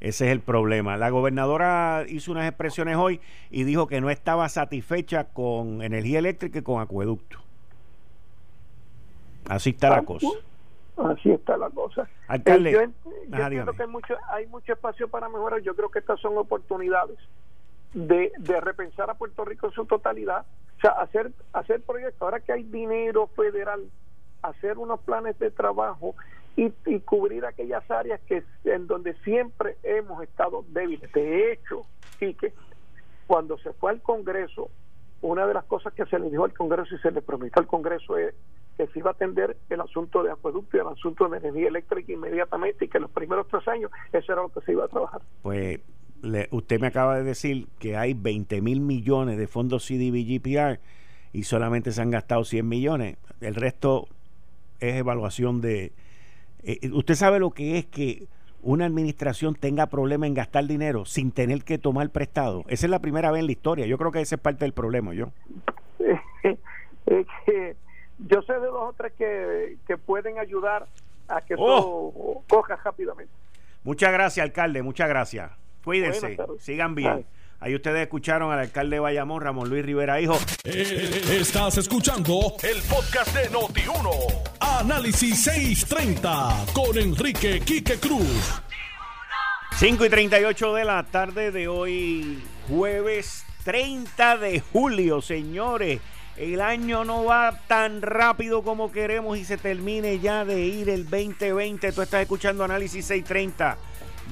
Ese 0.00 0.26
es 0.26 0.32
el 0.32 0.40
problema. 0.40 0.96
La 0.96 1.10
gobernadora 1.10 2.04
hizo 2.08 2.32
unas 2.32 2.48
expresiones 2.48 2.96
hoy 2.96 3.20
y 3.50 3.64
dijo 3.64 3.86
que 3.86 4.00
no 4.00 4.10
estaba 4.10 4.48
satisfecha 4.48 5.24
con 5.24 5.82
energía 5.82 6.18
eléctrica 6.18 6.58
y 6.58 6.62
con 6.62 6.80
acueducto. 6.80 7.38
Así 9.48 9.70
está 9.70 9.90
la 9.90 10.02
cosa. 10.02 10.28
Así 10.96 11.30
está 11.30 11.56
la 11.56 11.70
cosa. 11.70 12.08
Alcalde, 12.28 12.72
yo, 12.72 12.80
entiendo 12.80 13.72
que 13.72 13.82
hay 13.82 13.88
mucho, 13.88 14.14
hay 14.28 14.46
mucho 14.46 14.72
espacio 14.72 15.08
para 15.08 15.28
mejorar. 15.28 15.60
Yo 15.62 15.74
creo 15.74 15.90
que 15.90 15.98
estas 15.98 16.20
son 16.20 16.36
oportunidades 16.36 17.18
de, 17.94 18.32
de 18.38 18.60
repensar 18.60 19.10
a 19.10 19.14
Puerto 19.14 19.44
Rico 19.44 19.66
en 19.66 19.72
su 19.72 19.86
totalidad. 19.86 20.44
O 20.76 20.80
sea, 20.80 20.90
hacer, 20.92 21.32
hacer 21.52 21.82
proyectos. 21.82 22.20
Ahora 22.22 22.40
que 22.40 22.52
hay 22.52 22.64
dinero 22.64 23.28
federal, 23.28 23.90
hacer 24.42 24.78
unos 24.78 25.00
planes 25.00 25.38
de 25.38 25.50
trabajo 25.50 26.14
y, 26.56 26.72
y 26.86 27.00
cubrir 27.00 27.46
aquellas 27.46 27.88
áreas 27.90 28.20
que 28.22 28.42
en 28.64 28.86
donde 28.86 29.14
siempre 29.24 29.76
hemos 29.82 30.22
estado 30.22 30.64
débiles. 30.68 31.10
De 31.12 31.52
hecho, 31.52 31.86
que 32.18 32.52
cuando 33.26 33.58
se 33.58 33.72
fue 33.72 33.92
al 33.92 34.02
Congreso, 34.02 34.70
una 35.22 35.46
de 35.46 35.54
las 35.54 35.64
cosas 35.64 35.92
que 35.94 36.04
se 36.06 36.18
le 36.18 36.30
dijo 36.30 36.44
al 36.44 36.52
Congreso 36.52 36.94
y 36.94 36.98
se 36.98 37.10
le 37.10 37.22
prometió 37.22 37.60
al 37.60 37.66
Congreso 37.66 38.16
es 38.16 38.34
que 38.86 38.92
se 38.92 38.98
iba 38.98 39.10
a 39.10 39.12
atender 39.12 39.56
el 39.68 39.80
asunto 39.80 40.22
de 40.22 40.30
acueducto 40.30 40.76
y 40.76 40.80
el 40.80 40.86
asunto 40.86 41.28
de 41.28 41.36
energía 41.36 41.68
eléctrica 41.68 42.12
inmediatamente 42.12 42.86
y 42.86 42.88
que 42.88 42.96
en 42.96 43.02
los 43.02 43.10
primeros 43.10 43.46
tres 43.48 43.66
años 43.68 43.90
eso 44.12 44.32
era 44.32 44.42
lo 44.42 44.48
que 44.48 44.60
se 44.62 44.72
iba 44.72 44.86
a 44.86 44.88
trabajar. 44.88 45.20
Pues 45.42 45.80
usted 46.50 46.80
me 46.80 46.86
acaba 46.86 47.18
de 47.18 47.24
decir 47.24 47.66
que 47.78 47.96
hay 47.96 48.14
20 48.14 48.62
mil 48.62 48.80
millones 48.80 49.36
de 49.36 49.46
fondos 49.46 49.86
CDBGPR 49.86 50.80
y 51.32 51.42
solamente 51.42 51.92
se 51.92 52.00
han 52.00 52.10
gastado 52.10 52.44
100 52.44 52.66
millones. 52.66 53.18
El 53.40 53.54
resto 53.54 54.08
es 54.80 54.96
evaluación 54.96 55.60
de... 55.60 55.92
Eh, 56.62 56.78
eh, 56.82 56.90
usted 56.92 57.14
sabe 57.14 57.38
lo 57.38 57.50
que 57.50 57.78
es 57.78 57.86
que 57.86 58.28
una 58.62 58.86
administración 58.86 59.54
tenga 59.54 59.86
problema 59.86 60.26
en 60.26 60.34
gastar 60.34 60.66
dinero 60.66 61.04
sin 61.04 61.32
tener 61.32 61.64
que 61.64 61.76
tomar 61.76 62.08
prestado. 62.10 62.64
Esa 62.68 62.86
es 62.86 62.90
la 62.90 63.00
primera 63.00 63.30
vez 63.30 63.40
en 63.40 63.46
la 63.46 63.52
historia. 63.52 63.86
Yo 63.86 63.98
creo 63.98 64.10
que 64.10 64.22
ese 64.22 64.36
es 64.36 64.40
parte 64.40 64.64
del 64.64 64.72
problema, 64.72 65.12
yo. 65.12 65.28
es 67.06 67.26
que 67.44 67.76
yo 68.28 68.42
sé 68.42 68.52
de 68.54 68.66
dos 68.66 68.90
o 68.90 68.94
tres 68.96 69.12
que, 69.16 69.76
que 69.86 69.96
pueden 69.96 70.38
ayudar 70.38 70.86
a 71.28 71.40
que 71.40 71.54
oh. 71.56 72.12
eso 72.12 72.44
coja 72.48 72.76
rápidamente. 72.76 73.32
Muchas 73.82 74.12
gracias, 74.12 74.44
alcalde, 74.44 74.82
muchas 74.82 75.08
gracias. 75.08 75.50
Cuídense, 75.84 76.36
sigan 76.58 76.94
bien. 76.94 77.24
Ahí 77.60 77.74
ustedes 77.74 78.00
escucharon 78.00 78.52
al 78.52 78.58
alcalde 78.58 78.96
de 78.96 79.00
Bayamón, 79.00 79.42
Ramón 79.42 79.68
Luis 79.68 79.84
Rivera 79.84 80.20
Hijo. 80.20 80.34
Eh, 80.64 81.22
estás 81.40 81.76
escuchando 81.76 82.54
el 82.62 82.80
podcast 82.82 83.34
de 83.34 83.50
Noti1. 83.50 84.42
Análisis 84.60 85.44
630 85.44 86.66
con 86.72 86.96
Enrique 86.96 87.60
Quique 87.60 87.98
Cruz. 87.98 88.62
5 89.76 90.04
y 90.04 90.08
38 90.08 90.74
de 90.74 90.84
la 90.84 91.02
tarde 91.04 91.50
de 91.52 91.68
hoy, 91.68 92.42
jueves 92.68 93.44
30 93.64 94.38
de 94.38 94.60
julio, 94.60 95.20
señores. 95.20 96.00
El 96.40 96.62
año 96.62 97.04
no 97.04 97.26
va 97.26 97.52
tan 97.68 98.00
rápido 98.00 98.62
como 98.62 98.90
queremos 98.90 99.36
y 99.36 99.44
se 99.44 99.58
termine 99.58 100.20
ya 100.20 100.46
de 100.46 100.64
ir 100.64 100.88
el 100.88 101.04
2020. 101.04 101.92
Tú 101.92 102.00
estás 102.00 102.22
escuchando 102.22 102.64
Análisis 102.64 103.04
630. 103.04 103.76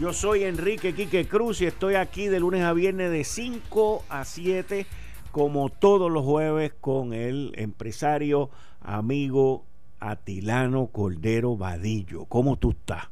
Yo 0.00 0.14
soy 0.14 0.44
Enrique 0.44 0.94
Quique 0.94 1.28
Cruz 1.28 1.60
y 1.60 1.66
estoy 1.66 1.96
aquí 1.96 2.28
de 2.28 2.40
lunes 2.40 2.64
a 2.64 2.72
viernes 2.72 3.10
de 3.10 3.24
5 3.24 4.04
a 4.08 4.24
7, 4.24 4.86
como 5.32 5.68
todos 5.68 6.10
los 6.10 6.24
jueves, 6.24 6.72
con 6.80 7.12
el 7.12 7.52
empresario, 7.56 8.48
amigo 8.80 9.64
Atilano 10.00 10.86
Cordero 10.86 11.58
Vadillo. 11.58 12.24
¿Cómo 12.24 12.56
tú 12.56 12.70
estás? 12.70 13.10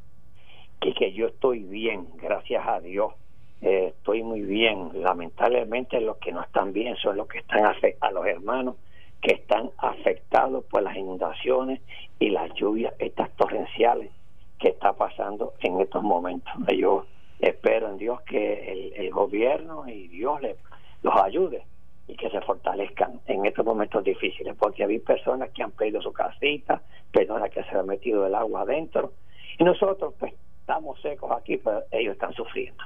Quique, 0.79 1.13
yo 1.13 1.27
estoy 1.27 1.59
bien, 1.59 2.07
gracias 2.19 2.67
a 2.67 2.79
Dios. 2.79 3.13
Eh, 3.61 3.93
estoy 3.95 4.23
muy 4.23 4.41
bien. 4.41 4.89
Lamentablemente 4.95 6.01
los 6.01 6.17
que 6.17 6.31
no 6.31 6.41
están 6.41 6.73
bien 6.73 6.95
son 6.95 7.17
los 7.17 7.27
que 7.27 7.37
están 7.37 7.63
a 7.63 8.11
los 8.11 8.25
hermanos 8.25 8.75
que 9.21 9.35
están 9.35 9.71
afectados 9.77 10.63
por 10.65 10.83
las 10.83 10.95
inundaciones 10.95 11.81
y 12.19 12.29
las 12.29 12.53
lluvias 12.53 12.93
estas 12.99 13.29
torrenciales 13.35 14.11
que 14.59 14.69
está 14.69 14.93
pasando 14.93 15.53
en 15.59 15.79
estos 15.81 16.03
momentos. 16.03 16.51
Yo 16.75 17.05
espero 17.39 17.89
en 17.89 17.97
Dios 17.97 18.21
que 18.21 18.93
el, 18.95 19.11
gobierno 19.11 19.87
y 19.87 20.07
Dios 20.07 20.41
les, 20.41 20.57
los 21.01 21.15
ayude 21.15 21.63
y 22.07 22.15
que 22.15 22.29
se 22.29 22.41
fortalezcan 22.41 23.19
en 23.27 23.45
estos 23.45 23.65
momentos 23.65 24.03
difíciles, 24.03 24.55
porque 24.57 24.83
hay 24.83 24.99
personas 24.99 25.49
que 25.51 25.63
han 25.63 25.71
perdido 25.71 26.01
su 26.01 26.13
casita, 26.13 26.81
personas 27.11 27.49
que 27.49 27.63
se 27.63 27.77
han 27.77 27.85
metido 27.85 28.25
el 28.25 28.35
agua 28.35 28.61
adentro, 28.61 29.13
y 29.57 29.63
nosotros 29.63 30.13
pues 30.19 30.33
estamos 30.61 30.99
secos 31.01 31.31
aquí, 31.31 31.57
pero 31.57 31.83
ellos 31.91 32.13
están 32.13 32.33
sufriendo. 32.33 32.81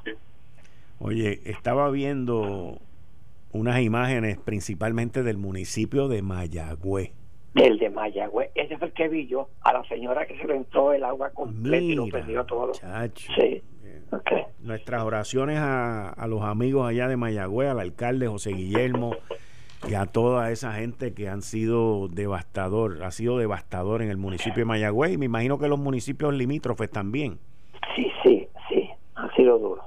Oye, 1.00 1.42
estaba 1.46 1.90
viendo 1.90 2.78
unas 3.54 3.82
imágenes 3.82 4.38
principalmente 4.38 5.24
del 5.24 5.38
municipio 5.38 6.08
de 6.08 6.22
Mayagüez. 6.22 7.12
Del 7.54 7.78
de 7.80 7.90
Mayagüez, 7.90 8.50
ese 8.56 8.78
fue 8.78 8.88
el 8.88 8.94
que 8.94 9.10
vi 9.10 9.28
yo, 9.28 9.50
a 9.62 9.74
la 9.74 9.84
señora 9.84 10.26
que 10.26 10.38
se 10.38 10.48
le 10.48 10.56
entró 10.56 10.94
el 10.94 11.04
agua 11.04 11.32
completa 11.32 11.84
y 11.84 11.96
lo 11.96 12.08
perdió 12.08 12.46
todo. 12.46 12.72
Sí. 13.36 13.62
Nuestras 14.60 15.04
oraciones 15.04 15.58
a, 15.60 16.10
a, 16.10 16.28
los 16.28 16.44
amigos 16.44 16.88
allá 16.88 17.08
de 17.08 17.18
Mayagüez, 17.18 17.70
al 17.70 17.80
alcalde 17.80 18.28
José 18.28 18.52
Guillermo 18.52 19.16
y 19.88 19.96
a 19.96 20.06
toda 20.06 20.52
esa 20.52 20.74
gente 20.74 21.14
que 21.14 21.28
han 21.28 21.42
sido 21.42 22.08
devastador, 22.08 23.04
ha 23.04 23.12
sido 23.12 23.38
devastador 23.38 24.02
en 24.02 24.10
el 24.10 24.18
municipio 24.18 24.62
de 24.62 24.66
Mayagüez 24.66 25.14
y 25.14 25.18
me 25.18 25.26
imagino 25.26 25.58
que 25.58 25.68
los 25.68 25.80
municipios 25.80 26.34
limítrofes 26.34 26.90
también. 26.90 27.40
Sí, 27.96 28.12
sí, 28.24 28.48
sí, 28.70 28.90
ha 29.16 29.34
sido 29.36 29.58
duro. 29.58 29.82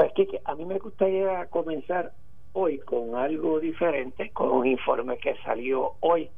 Pues 0.00 0.14
que 0.14 0.40
a 0.46 0.54
mí 0.54 0.64
me 0.64 0.78
gustaría 0.78 1.44
comenzar 1.50 2.12
hoy 2.54 2.78
con 2.78 3.16
algo 3.16 3.60
diferente, 3.60 4.30
con 4.30 4.50
un 4.50 4.66
informe 4.66 5.18
que 5.18 5.36
salió 5.44 5.92
hoy 6.00 6.30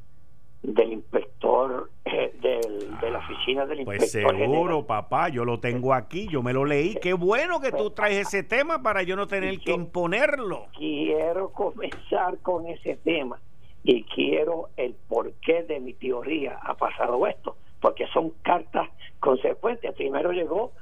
del 0.65 0.95
inspector 0.95 1.89
eh, 2.05 2.35
de 2.41 3.11
la 3.11 3.19
oficina 3.19 3.65
del 3.67 3.85
pues 3.85 4.03
inspector. 4.03 4.35
Pues 4.35 4.51
seguro, 4.51 4.85
papá, 4.85 5.29
yo 5.29 5.45
lo 5.45 5.61
tengo 5.61 5.95
aquí, 5.95 6.27
yo 6.29 6.43
me 6.43 6.53
lo 6.53 6.65
leí. 6.65 6.97
Qué 6.97 7.13
bueno 7.13 7.61
que 7.61 7.71
tú 7.71 7.91
traes 7.91 8.27
ese 8.27 8.43
tema 8.43 8.83
para 8.83 9.05
yo 9.05 9.15
no 9.15 9.29
tener 9.29 9.61
que 9.61 9.71
imponerlo. 9.71 10.67
Quiero 10.77 11.53
comenzar 11.53 12.39
con 12.39 12.67
ese 12.67 12.97
tema 12.97 13.41
y 13.85 14.03
quiero 14.03 14.71
el 14.77 14.97
porqué 15.07 15.63
de 15.63 15.79
mi 15.79 15.93
teoría 15.93 16.59
ha 16.63 16.75
pasado 16.75 17.25
esto, 17.29 17.57
porque 17.81 18.09
son 18.09 18.31
cartas 18.43 18.89
consecuentes. 19.21 19.95
Primero 19.95 20.33
llegó 20.33 20.73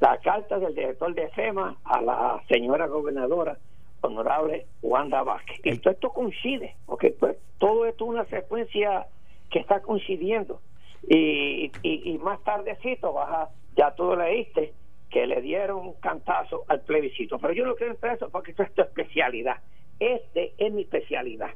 la 0.00 0.18
carta 0.18 0.58
del 0.58 0.74
director 0.74 1.14
de 1.14 1.28
FEMA 1.28 1.76
a 1.84 2.00
la 2.00 2.42
señora 2.48 2.86
gobernadora 2.86 3.58
honorable 4.00 4.66
Wanda 4.82 5.22
Vázquez. 5.22 5.60
Y 5.62 5.78
todo 5.78 5.92
esto 5.92 6.12
coincide, 6.12 6.74
porque 6.86 7.14
todo 7.58 7.84
esto 7.86 8.04
es 8.04 8.10
una 8.10 8.24
secuencia 8.26 9.06
que 9.50 9.58
está 9.58 9.80
coincidiendo. 9.80 10.60
Y, 11.06 11.70
y, 11.82 12.18
más 12.18 12.42
tardecito, 12.44 13.12
baja, 13.12 13.50
ya 13.76 13.94
tú 13.94 14.14
leíste, 14.16 14.72
que 15.10 15.26
le 15.26 15.40
dieron 15.42 15.78
un 15.78 15.94
cantazo 15.94 16.64
al 16.68 16.80
plebiscito. 16.82 17.38
Pero 17.38 17.52
yo 17.52 17.66
no 17.66 17.74
quiero 17.74 17.92
entrar 17.92 18.16
eso 18.16 18.30
porque 18.30 18.52
esto 18.52 18.62
es 18.62 18.74
tu 18.74 18.82
especialidad. 18.82 19.56
Este 19.98 20.54
es 20.56 20.72
mi 20.72 20.82
especialidad. 20.82 21.50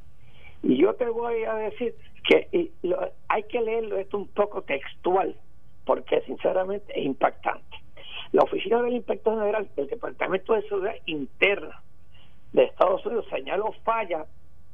Y 0.62 0.76
yo 0.76 0.94
te 0.94 1.08
voy 1.08 1.44
a 1.44 1.54
decir 1.54 1.94
que 2.28 2.70
hay 3.28 3.42
que 3.44 3.60
leerlo 3.60 3.98
esto 3.98 4.18
un 4.18 4.28
poco 4.28 4.62
textual, 4.62 5.36
porque 5.84 6.20
sinceramente 6.22 6.98
es 6.98 7.04
impactante. 7.04 7.83
La 8.34 8.42
oficina 8.42 8.82
del 8.82 8.94
inspector 8.94 9.38
general 9.38 9.70
del 9.76 9.86
Departamento 9.86 10.54
de 10.54 10.62
Seguridad 10.62 10.96
Interna 11.06 11.80
de 12.52 12.64
Estados 12.64 13.06
Unidos 13.06 13.26
señaló 13.30 13.70
falla 13.84 14.26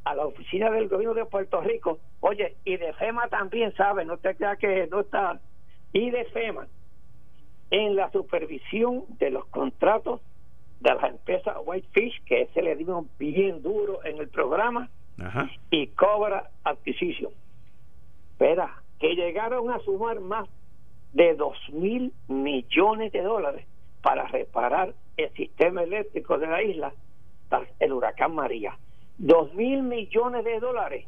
a 0.05 0.15
la 0.15 0.25
oficina 0.25 0.71
del 0.71 0.89
gobierno 0.89 1.13
de 1.13 1.27
Puerto 1.27 1.61
Rico, 1.61 1.99
oye, 2.21 2.57
y 2.65 2.79
de 2.79 2.95
FEMA 2.95 3.29
también 3.29 3.75
sabe, 3.75 4.07
no 4.07 4.17
te 4.17 4.35
creas 4.35 4.57
que 4.57 4.87
no 4.91 5.01
está, 5.01 5.39
y 5.93 6.09
de 6.09 6.25
FEMA, 6.25 6.69
en 7.71 7.97
la 7.97 8.11
supervisión 8.13 9.05
de 9.19 9.29
los 9.29 9.45
contratos 9.49 10.23
de 10.81 10.95
la 10.95 11.09
empresa 11.09 11.61
Whitefish, 11.61 12.25
que 12.25 12.49
se 12.55 12.63
le 12.63 12.77
dio 12.77 13.05
bien 13.19 13.63
duro 13.63 14.03
en 14.07 14.21
el 14.21 14.29
programa, 14.31 14.89
y 15.71 15.89
Cobra 15.89 16.49
Acquisition. 16.65 17.31
Espera, 18.33 18.75
que 18.99 19.15
llegaron 19.15 19.71
a 19.71 19.81
sumar 19.81 20.19
más 20.21 20.49
de 21.13 21.35
dos 21.35 21.57
mil 21.71 22.13
millones 22.29 23.13
de 23.13 23.23
dólares 23.23 23.67
para 24.03 24.27
reparar 24.27 24.95
el 25.17 25.31
sistema 25.35 25.83
eléctrico 25.83 26.39
de 26.39 26.47
la 26.47 26.63
isla 26.63 26.93
el 27.81 27.93
huracán 27.93 28.35
María. 28.35 28.77
Dos 29.19 29.53
mil 29.55 29.83
millones 29.83 30.45
de 30.45 30.61
dólares. 30.61 31.07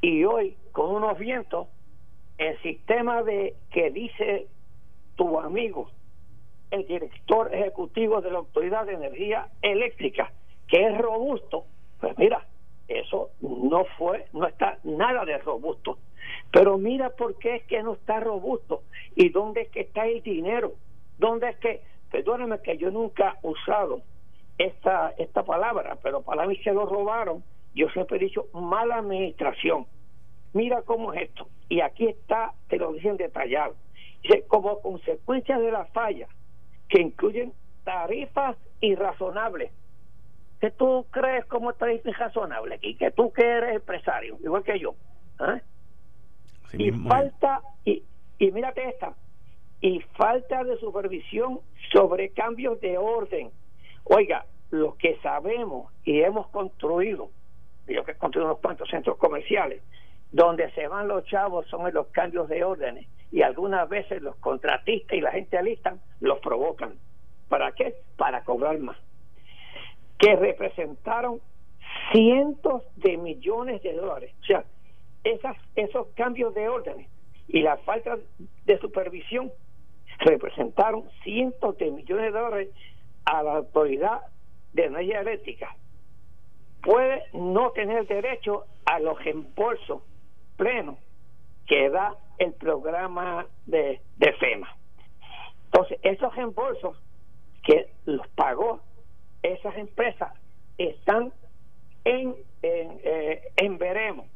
Y 0.00 0.24
hoy 0.24 0.56
con 0.72 0.94
unos 0.94 1.18
vientos 1.18 1.68
el 2.38 2.60
sistema 2.62 3.22
de 3.22 3.54
que 3.70 3.90
dice 3.90 4.46
tu 5.16 5.40
amigo 5.40 5.90
el 6.70 6.86
director 6.86 7.52
ejecutivo 7.52 8.20
de 8.20 8.30
la 8.30 8.38
autoridad 8.38 8.86
de 8.86 8.92
energía 8.92 9.48
eléctrica 9.62 10.30
que 10.68 10.86
es 10.86 10.98
robusto 10.98 11.64
pues 11.98 12.16
mira 12.16 12.46
eso 12.86 13.30
no 13.40 13.84
fue 13.96 14.26
no 14.32 14.46
está 14.46 14.78
nada 14.84 15.24
de 15.24 15.38
robusto 15.38 15.98
pero 16.52 16.78
mira 16.78 17.10
por 17.10 17.38
qué 17.38 17.56
es 17.56 17.64
que 17.64 17.82
no 17.82 17.94
está 17.94 18.20
robusto 18.20 18.82
y 19.14 19.28
dónde 19.30 19.62
es 19.62 19.68
que 19.70 19.80
está 19.80 20.06
el 20.06 20.22
dinero 20.22 20.74
dónde 21.18 21.50
es 21.50 21.56
que 21.58 21.82
perdóname 22.10 22.60
que 22.60 22.78
yo 22.78 22.90
nunca 22.90 23.36
he 23.42 23.46
usado 23.48 24.02
esta, 24.56 25.14
esta 25.18 25.44
palabra, 25.44 25.98
pero 26.02 26.22
para 26.22 26.46
mí 26.46 26.56
se 26.58 26.72
lo 26.72 26.86
robaron. 26.86 27.44
Yo 27.74 27.88
siempre 27.90 28.16
he 28.16 28.20
dicho 28.20 28.46
mala 28.52 28.96
administración. 28.96 29.86
Mira 30.52 30.82
cómo 30.82 31.12
es 31.12 31.28
esto. 31.28 31.48
Y 31.68 31.80
aquí 31.80 32.06
está, 32.06 32.54
te 32.68 32.78
lo 32.78 32.92
dicen 32.92 33.16
detallado. 33.16 33.76
Dice, 34.22 34.44
como 34.48 34.80
consecuencia 34.80 35.58
de 35.58 35.70
la 35.70 35.84
falla, 35.86 36.26
que 36.88 37.00
incluyen 37.00 37.52
tarifas 37.84 38.56
irrazonables. 38.80 39.70
¿Qué 40.60 40.72
tú 40.72 41.06
crees 41.10 41.44
como 41.44 41.72
tarifa 41.74 42.08
irrazonable? 42.08 42.78
Y 42.82 42.96
que 42.96 43.12
tú 43.12 43.32
que 43.32 43.44
eres 43.44 43.76
empresario, 43.76 44.38
igual 44.42 44.64
que 44.64 44.78
yo. 44.80 44.96
¿eh? 45.40 45.60
Y 46.72 46.90
falta, 46.92 47.62
y, 47.84 48.02
y 48.38 48.50
mírate 48.50 48.88
esta, 48.88 49.14
y 49.80 50.00
falta 50.16 50.64
de 50.64 50.76
supervisión 50.78 51.60
sobre 51.92 52.30
cambios 52.30 52.80
de 52.80 52.98
orden 52.98 53.50
Oiga, 54.10 54.46
lo 54.70 54.96
que 54.96 55.18
sabemos 55.22 55.92
y 56.02 56.22
hemos 56.22 56.48
construido, 56.48 57.30
yo 57.86 58.04
que 58.04 58.12
he 58.12 58.16
construido 58.16 58.50
unos 58.50 58.60
cuantos 58.60 58.88
centros 58.88 59.18
comerciales, 59.18 59.82
donde 60.32 60.70
se 60.72 60.88
van 60.88 61.08
los 61.08 61.24
chavos 61.26 61.66
son 61.68 61.86
en 61.86 61.94
los 61.94 62.06
cambios 62.08 62.48
de 62.48 62.64
órdenes 62.64 63.06
y 63.30 63.42
algunas 63.42 63.86
veces 63.88 64.22
los 64.22 64.34
contratistas 64.36 65.16
y 65.16 65.20
la 65.20 65.32
gente 65.32 65.58
alistan 65.58 66.00
los 66.20 66.38
provocan. 66.40 66.94
¿Para 67.50 67.72
qué? 67.72 67.96
Para 68.16 68.42
cobrar 68.44 68.78
más. 68.78 68.96
Que 70.18 70.36
representaron 70.36 71.40
cientos 72.12 72.82
de 72.96 73.18
millones 73.18 73.82
de 73.82 73.92
dólares. 73.92 74.34
O 74.40 74.44
sea, 74.44 74.64
esas, 75.24 75.56
esos 75.76 76.08
cambios 76.14 76.54
de 76.54 76.68
órdenes 76.68 77.08
y 77.48 77.62
la 77.62 77.76
falta 77.78 78.18
de 78.64 78.78
supervisión 78.78 79.52
representaron 80.20 81.08
cientos 81.22 81.76
de 81.78 81.90
millones 81.90 82.32
de 82.32 82.38
dólares 82.38 82.68
a 83.24 83.42
la 83.42 83.56
autoridad 83.56 84.20
de 84.72 84.84
energía 84.84 85.20
eléctrica 85.20 85.74
puede 86.82 87.24
no 87.32 87.70
tener 87.72 88.06
derecho 88.06 88.64
a 88.86 88.98
los 88.98 89.22
reembolsos 89.22 90.02
plenos 90.56 90.96
que 91.66 91.90
da 91.90 92.16
el 92.38 92.54
programa 92.54 93.46
de, 93.66 94.00
de 94.16 94.32
FEMA. 94.34 94.74
Entonces, 95.66 95.98
esos 96.02 96.34
reembolsos 96.34 96.96
que 97.62 97.90
los 98.06 98.26
pagó 98.28 98.80
esas 99.42 99.76
empresas 99.76 100.32
están 100.78 101.32
en, 102.04 102.34
en, 102.62 103.00
eh, 103.04 103.42
en 103.56 103.78
veremos. 103.78 104.26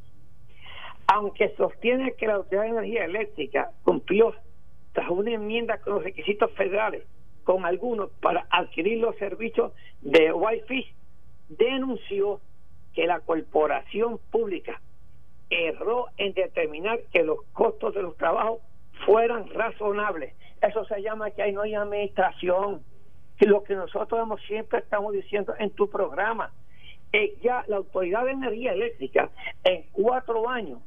Aunque 1.14 1.54
sostiene 1.56 2.14
que 2.14 2.26
la 2.26 2.36
Autoridad 2.36 2.62
de 2.62 2.68
Energía 2.70 3.04
Eléctrica 3.04 3.70
cumplió 3.84 4.34
tras 4.94 5.10
una 5.10 5.32
enmienda 5.32 5.76
con 5.76 5.96
los 5.96 6.04
requisitos 6.04 6.50
federales 6.52 7.02
con 7.44 7.66
algunos 7.66 8.10
para 8.22 8.46
adquirir 8.48 8.98
los 8.98 9.14
servicios 9.16 9.72
de 10.00 10.32
Whitefish, 10.32 10.94
denunció 11.50 12.40
que 12.94 13.06
la 13.06 13.20
corporación 13.20 14.20
pública 14.30 14.80
erró 15.50 16.06
en 16.16 16.32
determinar 16.32 17.00
que 17.12 17.24
los 17.24 17.42
costos 17.52 17.92
de 17.94 18.00
los 18.00 18.16
trabajos 18.16 18.60
fueran 19.04 19.50
razonables. 19.50 20.34
Eso 20.62 20.86
se 20.86 21.02
llama 21.02 21.30
que 21.32 21.42
ahí 21.42 21.52
no 21.52 21.60
hay 21.60 21.74
administración. 21.74 22.80
Lo 23.40 23.62
que 23.64 23.74
nosotros 23.74 24.18
hemos, 24.18 24.40
siempre 24.44 24.78
estamos 24.78 25.12
diciendo 25.12 25.52
en 25.58 25.68
tu 25.72 25.90
programa, 25.90 26.52
eh, 27.12 27.34
ya 27.42 27.64
la 27.66 27.76
Autoridad 27.76 28.24
de 28.24 28.30
Energía 28.30 28.72
Eléctrica 28.72 29.28
en 29.62 29.84
cuatro 29.92 30.48
años 30.48 30.78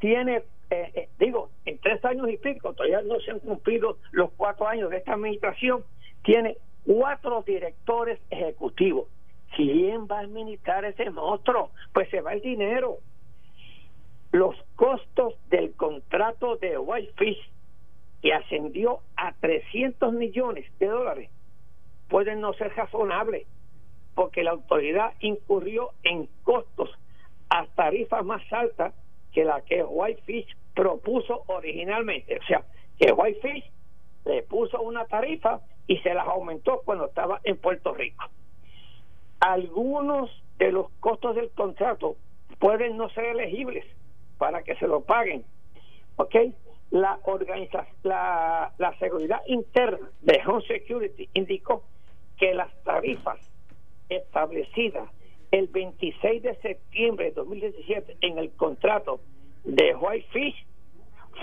tiene, 0.00 0.42
eh, 0.70 0.90
eh, 0.94 1.08
digo, 1.18 1.50
en 1.66 1.78
tres 1.78 2.04
años 2.04 2.28
y 2.28 2.38
pico, 2.38 2.72
todavía 2.72 3.02
no 3.02 3.20
se 3.20 3.30
han 3.30 3.38
cumplido 3.38 3.98
los 4.10 4.30
cuatro 4.32 4.66
años 4.66 4.90
de 4.90 4.96
esta 4.96 5.12
administración, 5.12 5.84
tiene 6.24 6.56
cuatro 6.84 7.42
directores 7.46 8.18
ejecutivos. 8.30 9.06
¿Quién 9.54 10.06
va 10.06 10.18
a 10.18 10.22
administrar 10.22 10.84
ese 10.84 11.10
monstruo? 11.10 11.70
Pues 11.92 12.08
se 12.08 12.20
va 12.20 12.32
el 12.32 12.40
dinero. 12.40 12.98
Los 14.32 14.56
costos 14.76 15.34
del 15.50 15.72
contrato 15.72 16.56
de 16.56 16.78
Whitefish, 16.78 17.50
que 18.22 18.32
ascendió 18.32 19.00
a 19.16 19.32
300 19.32 20.12
millones 20.12 20.66
de 20.78 20.86
dólares, 20.86 21.30
pueden 22.08 22.40
no 22.40 22.54
ser 22.54 22.74
razonables, 22.74 23.46
porque 24.14 24.44
la 24.44 24.52
autoridad 24.52 25.12
incurrió 25.20 25.90
en 26.04 26.28
costos 26.42 26.90
a 27.50 27.66
tarifas 27.66 28.24
más 28.24 28.42
altas 28.52 28.94
que 29.32 29.44
la 29.44 29.60
que 29.62 29.82
Whitefish 29.82 30.56
propuso 30.74 31.44
originalmente. 31.46 32.38
O 32.38 32.46
sea, 32.46 32.64
que 32.98 33.12
Whitefish 33.12 33.70
le 34.24 34.42
puso 34.42 34.80
una 34.80 35.06
tarifa 35.06 35.60
y 35.86 35.98
se 35.98 36.14
las 36.14 36.26
aumentó 36.26 36.82
cuando 36.84 37.06
estaba 37.06 37.40
en 37.44 37.56
Puerto 37.56 37.94
Rico. 37.94 38.24
Algunos 39.40 40.30
de 40.58 40.72
los 40.72 40.90
costos 41.00 41.34
del 41.36 41.50
contrato 41.50 42.16
pueden 42.58 42.96
no 42.96 43.08
ser 43.10 43.24
elegibles 43.24 43.84
para 44.38 44.62
que 44.62 44.76
se 44.76 44.86
lo 44.86 45.00
paguen. 45.02 45.44
¿Ok? 46.16 46.34
La, 46.90 47.18
organización, 47.24 47.96
la, 48.02 48.72
la 48.78 48.98
seguridad 48.98 49.40
interna 49.46 50.10
de 50.20 50.40
Home 50.46 50.66
Security 50.66 51.28
indicó 51.34 51.84
que 52.36 52.52
las 52.54 52.70
tarifas 52.82 53.38
establecidas 54.08 55.08
el 55.50 55.66
26 55.68 56.42
de 56.42 56.54
septiembre 56.56 57.26
de 57.26 57.32
2017 57.32 58.16
en 58.20 58.38
el 58.38 58.50
contrato 58.52 59.20
de 59.64 59.94
Whitefish 59.94 60.66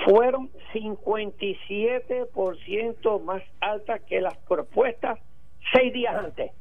fueron 0.06 0.52
57% 0.74 3.24
más 3.24 3.42
altas 3.60 4.02
que 4.04 4.22
las 4.22 4.38
propuestas 4.48 5.20
seis 5.74 5.92
días 5.94 6.16
antes. 6.16 6.52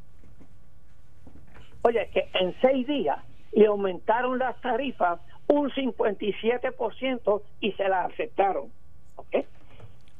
Oye, 1.82 2.08
que 2.12 2.28
en 2.34 2.54
seis 2.60 2.84
días 2.86 3.18
le 3.52 3.66
aumentaron 3.66 4.38
las 4.38 4.60
tarifas 4.60 5.20
un 5.48 5.70
57% 5.70 7.42
y 7.60 7.72
se 7.72 7.88
las 7.88 8.12
aceptaron. 8.12 8.70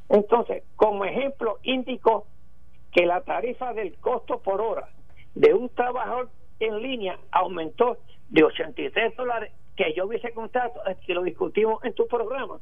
Entonces, 0.09 0.63
como 0.77 1.05
ejemplo, 1.05 1.59
indicó 1.65 2.27
que 2.93 3.07
la 3.07 3.23
tarifa 3.23 3.73
del 3.73 3.97
costo 3.97 4.41
por 4.41 4.61
hora 4.61 4.89
de 5.35 5.53
un 5.53 5.69
trabajador 5.69 6.31
en 6.61 6.83
línea 6.83 7.19
aumentó 7.31 7.99
de 8.29 8.45
83 8.45 9.17
dólares, 9.17 9.53
que 9.77 9.93
yo 9.95 10.07
hubiese 10.07 10.33
contrato, 10.33 10.81
que 11.07 11.15
lo 11.15 11.23
discutimos 11.23 11.85
en 11.85 11.95
tu 11.95 12.07
programa, 12.07 12.59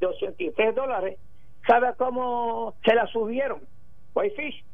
de 0.00 0.06
83 0.06 0.74
dólares, 0.74 1.18
¿sabe 1.66 1.88
cómo 1.96 2.74
se 2.84 2.94
la 2.94 3.06
subieron? 3.06 3.60
Whitefish 4.14 4.64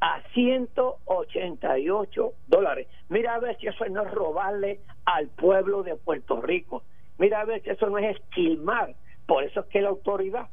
a 0.00 0.22
188 0.34 2.32
dólares. 2.48 2.88
Mira 3.08 3.34
a 3.34 3.38
ver 3.38 3.56
si 3.58 3.68
eso 3.68 3.84
no 3.86 4.02
es 4.02 4.10
robarle 4.10 4.80
al 5.04 5.28
pueblo 5.28 5.82
de 5.82 5.96
Puerto 5.96 6.40
Rico. 6.42 6.82
Mira 7.18 7.40
a 7.40 7.44
ver 7.44 7.62
si 7.62 7.70
eso 7.70 7.88
no 7.88 7.98
es 7.98 8.16
esquilmar. 8.16 8.94
Por 9.26 9.44
eso 9.44 9.60
es 9.60 9.66
que 9.66 9.80
la 9.80 9.88
autoridad 9.88 10.48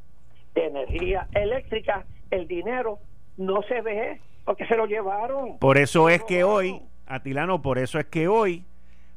de 0.53 0.67
energía 0.67 1.27
eléctrica, 1.33 2.05
el 2.29 2.47
dinero 2.47 2.99
no 3.37 3.61
se 3.63 3.81
ve 3.81 4.21
porque 4.45 4.65
se 4.67 4.75
lo 4.75 4.85
llevaron. 4.85 5.57
Por 5.59 5.77
eso 5.77 6.09
es 6.09 6.23
que 6.23 6.43
hoy, 6.43 6.81
Atilano, 7.05 7.61
por 7.61 7.77
eso 7.77 7.99
es 7.99 8.05
que 8.05 8.27
hoy, 8.27 8.65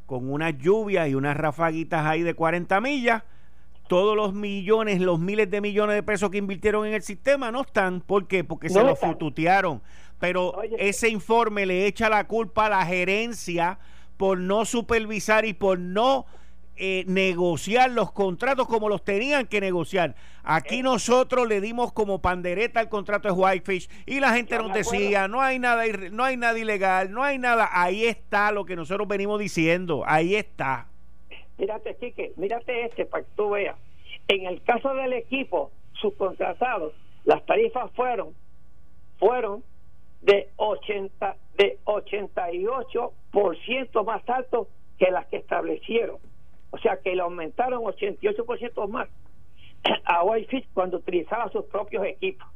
con 0.07 0.31
unas 0.31 0.57
lluvias 0.59 1.09
y 1.09 1.15
unas 1.15 1.37
rafaguitas 1.37 2.05
ahí 2.07 2.23
de 2.23 2.35
40 2.35 2.81
millas, 2.81 3.23
todos 3.89 4.17
los 4.17 4.33
millones, 4.33 5.01
los 5.01 5.21
miles 5.21 5.51
de 5.51 5.61
millones 5.61 5.97
de 5.97 6.03
pesos 6.03 6.31
que 6.31 6.39
invirtieron 6.39 6.87
en 6.87 6.95
el 6.95 7.03
sistema 7.03 7.51
no 7.51 7.63
están. 7.63 8.01
¿Por 8.01 8.27
qué? 8.27 8.43
Porque 8.43 8.71
se 8.71 8.83
lo 8.83 8.97
fututearon. 8.97 9.83
Pero 10.19 10.63
ese 10.79 11.09
informe 11.09 11.67
le 11.67 11.87
echa 11.87 12.09
la 12.09 12.27
culpa 12.27 12.67
a 12.67 12.71
la 12.71 12.87
gerencia 12.87 13.79
por 14.17 14.39
no 14.39 14.65
supervisar 14.65 15.45
y 15.45 15.53
por 15.53 15.79
no 15.79 16.25
eh, 16.77 17.05
negociar 17.07 17.91
los 17.91 18.13
contratos 18.13 18.67
como 18.67 18.89
los 18.89 19.05
tenían 19.05 19.47
que 19.47 19.61
negociar. 19.61 20.15
Aquí 20.43 20.81
eh. 20.81 20.83
nosotros 20.83 21.47
le 21.47 21.61
dimos 21.61 21.93
como 21.93 22.21
pandereta 22.21 22.81
el 22.81 22.89
contrato 22.89 23.29
de 23.29 23.35
Whitefish 23.35 23.89
y 24.07 24.21
la 24.21 24.35
gente 24.35 24.59
nos 24.59 24.73
decía, 24.73 25.29
no 25.29 25.41
hay 25.41 25.59
nada 25.59 25.85
no 26.11 26.25
hay 26.25 26.37
nada 26.37 26.59
ilegal, 26.59 27.13
no 27.13 27.23
hay 27.23 27.39
nada, 27.39 27.69
ahí 27.73 28.05
está 28.05 28.51
lo 28.53 28.65
que 28.65 28.77
nosotros 28.77 29.07
venimos 29.07 29.39
diciendo, 29.39 30.03
ahí 30.07 30.35
está. 30.35 30.89
Mírate, 31.59 31.97
Chique, 32.01 32.33
mírate 32.37 32.87
este 32.87 33.07
para 33.07 33.25
que 33.25 33.31
tú 33.37 33.51
veas. 33.51 33.77
En 34.27 34.47
el 34.47 34.63
caso 34.63 34.95
del 34.95 35.13
equipo 35.13 35.71
subcontratado, 36.01 36.93
las 37.25 37.45
tarifas 37.47 37.91
fueron 37.93 38.35
fueron 39.19 39.63
de 40.23 40.49
80 40.57 41.37
de 41.57 41.79
88% 41.85 44.05
más 44.05 44.29
alto 44.29 44.69
que 44.99 45.11
las 45.11 45.27
que 45.27 45.37
establecieron. 45.37 46.17
O 46.75 46.79
sea 46.79 46.97
que 46.97 47.15
le 47.15 47.23
aumentaron 47.23 47.85
88% 47.85 48.89
más 48.89 49.09
a 50.07 50.25
Whitefish 50.25 50.67
cuando 50.75 50.97
utilizaba 50.97 51.49
sus 51.51 51.65
propios 51.67 52.05
equipos. 52.05 52.49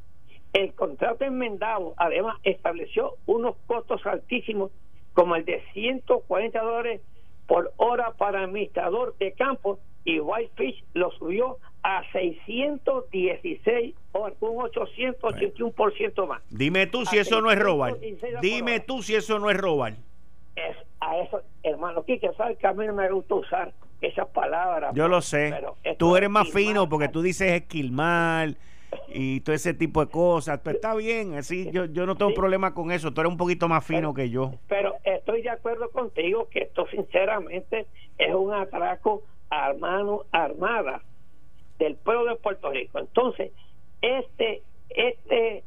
El 0.52 0.74
contrato 0.74 1.24
enmendado 1.24 1.94
además 1.96 2.37
estableció 2.42 3.14
unos 3.26 3.54
costos 3.68 4.04
altísimos 4.07 4.72
como 5.12 5.37
el 5.37 5.44
de 5.44 5.62
140 5.72 6.61
dólares 6.61 7.00
por 7.46 7.72
hora 7.76 8.11
para 8.18 8.42
administrador 8.42 9.16
de 9.18 9.31
campo 9.35 9.78
y 10.04 10.18
Whitefish 10.18 10.83
lo 10.94 11.12
subió 11.12 11.59
a 11.85 12.02
616 12.11 13.94
o 14.11 14.24
un 14.40 14.64
881% 14.64 16.26
más. 16.26 16.42
Dime 16.50 16.88
tú 16.88 17.07
si 17.07 17.18
eso 17.18 17.40
no 17.40 17.52
es 17.52 17.59
robar. 17.59 17.94
Dime 18.40 18.81
tú 18.81 19.00
si 19.00 19.14
eso 19.14 19.38
no 19.38 19.48
es 19.48 19.57
robar. 19.57 19.94
Es, 20.57 20.76
a 20.98 21.18
eso, 21.18 21.40
hermano, 21.62 22.04
que 22.04 22.18
sabes 22.37 22.59
que 22.59 22.66
a 22.66 22.72
mí 22.72 22.85
no 22.85 22.94
me 22.94 23.09
gusta 23.12 23.37
usar 23.37 23.72
esas 24.00 24.28
palabras. 24.28 24.94
Yo 24.94 25.08
lo 25.08 25.20
sé. 25.20 25.54
Tú 25.96 26.16
eres 26.16 26.30
más 26.30 26.50
fino 26.50 26.88
porque 26.88 27.08
tú 27.08 27.22
dices 27.22 27.52
esquilmar 27.52 28.54
y 29.08 29.40
todo 29.40 29.54
ese 29.54 29.74
tipo 29.74 30.04
de 30.04 30.11
cosas. 30.11 30.61
Pero 30.62 30.76
está 30.76 30.94
bien, 30.94 31.34
así 31.34 31.70
yo, 31.70 31.87
yo 31.87 32.06
no 32.06 32.16
tengo 32.16 32.34
problema 32.34 32.74
con 32.74 32.90
eso. 32.90 33.12
Tú 33.12 33.20
eres 33.20 33.32
un 33.32 33.38
poquito 33.38 33.68
más 33.68 33.84
fino 33.84 34.14
que 34.14 34.30
yo. 34.30 34.52
Pero 34.68 34.94
estoy 35.04 35.42
de 35.42 35.50
acuerdo 35.50 35.90
contigo 35.90 36.48
que 36.50 36.61
esto 36.61 36.87
sinceramente 36.88 37.87
es 38.18 38.34
un 38.34 38.52
atraco 38.54 39.22
a 39.50 39.72
mano 39.74 40.24
armada 40.30 41.02
del 41.78 41.96
pueblo 41.96 42.26
de 42.26 42.37
Puerto 42.37 42.70
Rico. 42.70 42.98
Entonces, 42.98 43.52
este 44.02 44.62
este 44.90 45.64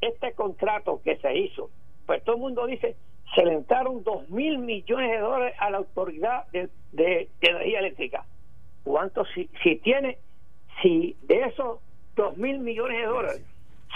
este 0.00 0.32
contrato 0.32 1.00
que 1.04 1.16
se 1.16 1.36
hizo, 1.36 1.70
pues 2.06 2.22
todo 2.24 2.36
el 2.36 2.42
mundo 2.42 2.66
dice 2.66 2.96
se 3.34 3.44
le 3.44 3.54
entraron 3.54 4.04
dos 4.04 4.28
mil 4.28 4.58
millones 4.58 5.10
de 5.10 5.18
dólares 5.18 5.54
a 5.58 5.70
la 5.70 5.78
autoridad 5.78 6.46
de, 6.52 6.68
energía 7.40 7.78
eléctrica. 7.78 8.26
¿Cuánto 8.84 9.24
si, 9.34 9.48
si 9.62 9.76
tiene, 9.76 10.18
si 10.82 11.16
de 11.22 11.42
esos 11.42 11.80
dos 12.14 12.36
mil 12.36 12.58
millones 12.58 12.98
de 12.98 13.06
dólares, 13.06 13.42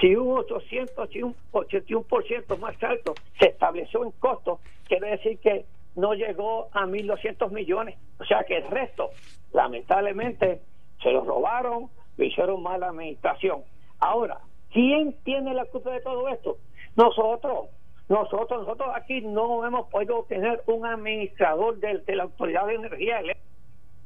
si 0.01 0.15
un 0.15 0.37
881% 0.37 2.59
más 2.59 2.83
alto 2.83 3.15
se 3.39 3.49
estableció 3.49 4.05
en 4.05 4.11
costo, 4.13 4.61
quiere 4.87 5.11
decir 5.11 5.39
que 5.39 5.65
no 5.95 6.15
llegó 6.15 6.69
a 6.73 6.85
1.200 6.85 7.51
millones. 7.51 7.97
O 8.21 8.25
sea 8.25 8.45
que 8.45 8.59
el 8.59 8.69
resto, 8.69 9.11
lamentablemente, 9.53 10.61
se 11.03 11.11
lo 11.11 11.25
robaron, 11.25 11.89
lo 12.17 12.25
hicieron 12.25 12.63
mala 12.63 12.89
administración. 12.89 13.63
Ahora, 13.99 14.39
¿quién 14.73 15.15
tiene 15.25 15.55
la 15.55 15.65
culpa 15.65 15.91
de 15.91 16.01
todo 16.01 16.29
esto? 16.29 16.59
Nosotros, 16.97 17.69
nosotros, 18.09 18.61
nosotros 18.61 18.89
aquí 18.95 19.21
no 19.21 19.67
hemos 19.67 19.89
podido 19.89 20.25
tener 20.29 20.63
un 20.67 20.87
administrador 20.87 21.79
de, 21.79 22.03
la 22.15 22.25
Autoridad 22.25 22.67
de 22.67 22.75
Energía 22.75 23.21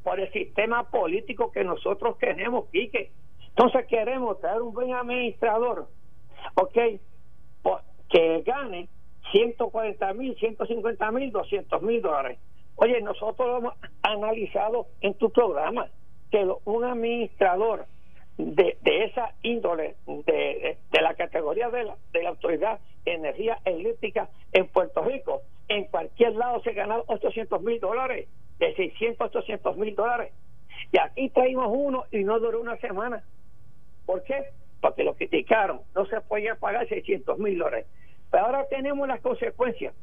por 0.03 0.19
el 0.19 0.33
sistema 0.33 0.91
político 0.91 1.53
que 1.53 1.65
nosotros 1.65 2.17
tenemos, 2.19 2.67
Quique. 2.71 3.13
Entonces 3.49 3.87
queremos 3.87 4.41
tener 4.41 4.63
un 4.63 4.73
buen 4.73 4.95
administrador, 4.95 5.89
¿ok? 6.55 6.79
Que 8.09 8.43
gane 8.43 8.89
140 9.31 10.15
mil, 10.15 10.35
150 10.37 11.11
mil, 11.13 11.31
200 11.31 11.83
mil 11.83 12.03
dólares. 12.03 12.39
Oye, 12.77 13.01
nosotros 13.03 13.47
lo 13.47 13.59
hemos 13.59 13.75
analizado 14.03 14.87
en 15.03 15.15
tu 15.15 15.31
programa, 15.31 15.89
que 16.31 16.49
un 16.65 16.85
administrador 16.85 17.87
de, 18.41 18.79
de 18.81 19.05
esa 19.05 19.35
índole, 19.43 19.97
de, 20.07 20.79
de, 20.91 21.03
la 21.03 21.15
categoría 21.15 21.69
de 21.71 21.85
la, 21.85 21.97
de 22.13 22.23
la 22.23 22.31
autoridad 22.31 22.81
energía 23.05 23.59
eléctrica 23.65 24.29
en 24.53 24.67
Puerto 24.69 25.03
Rico. 25.03 25.43
En 25.69 25.85
cualquier 25.85 26.35
lado 26.35 26.61
se 26.63 26.73
ganan 26.73 27.03
800 27.07 27.63
mil 27.63 27.79
dólares, 27.81 28.29
de 28.59 28.75
600 28.75 29.21
a 29.21 29.25
800 29.27 29.77
mil 29.77 29.95
dólares. 29.95 30.33
Y 30.93 30.99
aquí 30.99 31.29
traímos 31.31 31.69
uno 31.71 32.05
y 32.11 32.25
no 32.25 32.39
duró 32.41 32.61
una 32.61 32.77
semana. 32.79 33.23
¿Por 34.07 34.23
qué? 34.25 34.47
Porque 34.81 35.05
lo 35.05 35.15
criticaron. 35.15 35.81
No 35.95 36.07
se 36.07 36.21
podía 36.23 36.57
pagar 36.57 36.89
600 36.89 37.39
mil 37.39 37.59
dólares. 37.59 37.87
Pero 38.31 38.47
ahora 38.47 38.67
tenemos 38.69 39.07
las 39.07 39.21
consecuencias. 39.21 39.95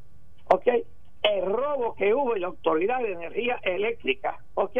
¿Ok? 0.50 0.66
El 1.22 1.44
robo 1.46 1.94
que 1.94 2.14
hubo 2.14 2.34
en 2.34 2.42
la 2.42 2.48
Autoridad 2.48 3.00
de 3.00 3.12
Energía 3.12 3.58
Eléctrica. 3.62 4.38
¿Ok? 4.54 4.76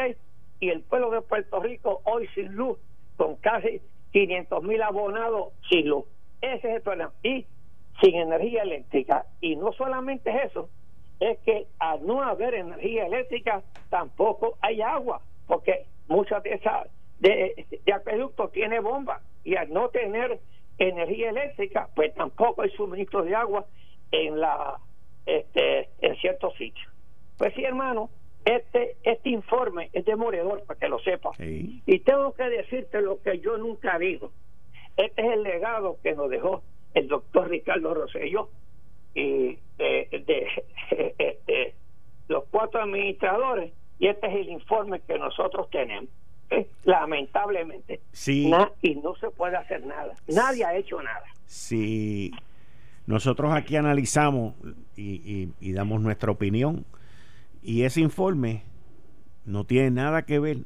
Y 0.60 0.70
el 0.70 0.82
pueblo 0.82 1.10
de 1.10 1.22
Puerto 1.22 1.60
Rico 1.60 2.00
hoy 2.04 2.26
sin 2.34 2.52
luz, 2.54 2.78
con 3.18 3.36
casi 3.36 3.82
500 4.12 4.62
mil 4.62 4.80
abonados 4.80 5.52
sin 5.68 5.86
luz. 5.86 6.06
Ese 6.40 6.70
es 6.70 6.76
el 6.76 6.82
problema. 6.82 7.12
Y 7.22 7.44
sin 8.00 8.14
energía 8.14 8.62
eléctrica. 8.62 9.26
Y 9.42 9.56
no 9.56 9.72
solamente 9.72 10.30
es 10.30 10.50
eso, 10.50 10.70
es 11.20 11.38
que 11.40 11.66
al 11.78 12.06
no 12.06 12.22
haber 12.22 12.54
energía 12.54 13.04
eléctrica 13.04 13.62
tampoco 13.90 14.56
hay 14.62 14.80
agua, 14.80 15.20
porque 15.46 15.84
muchas 16.06 16.42
de 16.44 16.54
esas 16.54 16.88
de, 17.18 17.66
de 17.84 17.92
acueductos 17.92 18.52
tiene 18.52 18.80
bomba 18.80 19.20
y 19.44 19.56
al 19.56 19.70
no 19.70 19.88
tener 19.90 20.38
energía 20.78 21.30
eléctrica, 21.30 21.88
pues 21.94 22.14
tampoco 22.14 22.62
hay 22.62 22.70
suministro 22.70 23.24
de 23.24 23.34
agua 23.34 23.66
en 24.12 24.40
la 24.40 24.78
este, 25.26 25.90
en 26.00 26.16
ciertos 26.16 26.54
sitios. 26.54 26.88
Pues 27.36 27.52
sí, 27.54 27.62
hermano, 27.62 28.08
este, 28.48 28.96
este 29.02 29.28
informe 29.28 29.90
es 29.92 30.06
demoledor, 30.06 30.62
para 30.64 30.80
que 30.80 30.88
lo 30.88 30.98
sepas. 31.00 31.38
Y 31.38 31.98
tengo 32.00 32.32
que 32.32 32.44
decirte 32.44 33.02
lo 33.02 33.20
que 33.20 33.40
yo 33.40 33.58
nunca 33.58 33.98
digo. 33.98 34.32
Este 34.96 35.20
es 35.20 35.32
el 35.34 35.42
legado 35.42 35.98
que 36.02 36.14
nos 36.14 36.30
dejó 36.30 36.62
el 36.94 37.08
doctor 37.08 37.50
Ricardo 37.50 37.92
Rosselló 37.92 38.48
y 39.14 39.58
de, 39.76 40.08
este, 41.18 41.74
los 42.28 42.44
cuatro 42.50 42.80
administradores 42.80 43.72
y 43.98 44.06
este 44.06 44.26
es 44.28 44.36
el 44.36 44.48
informe 44.48 45.00
que 45.00 45.18
nosotros 45.18 45.68
tenemos. 45.70 46.10
Lamentablemente. 46.84 48.00
Sí. 48.12 48.50
y 48.80 48.94
no 48.94 49.14
se 49.16 49.28
puede 49.28 49.58
hacer 49.58 49.84
nada. 49.84 50.14
Nadie 50.26 50.64
ha 50.64 50.74
hecho 50.74 51.02
nada. 51.02 51.24
Si 51.44 52.32
nosotros 53.06 53.52
aquí 53.52 53.76
analizamos 53.76 54.54
y, 54.96 55.50
y 55.60 55.72
damos 55.72 56.00
nuestra 56.00 56.32
opinión 56.32 56.86
y 57.62 57.84
ese 57.84 58.00
informe 58.00 58.62
no 59.44 59.64
tiene 59.64 59.90
nada 59.90 60.22
que 60.22 60.38
ver 60.38 60.58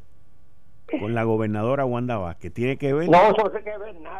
con 1.01 1.15
la 1.15 1.25
gobernadora 1.25 1.85
Wanda 1.85 2.19
Vázquez, 2.19 2.53
tiene 2.53 2.77
que 2.77 2.93
ver, 2.93 3.09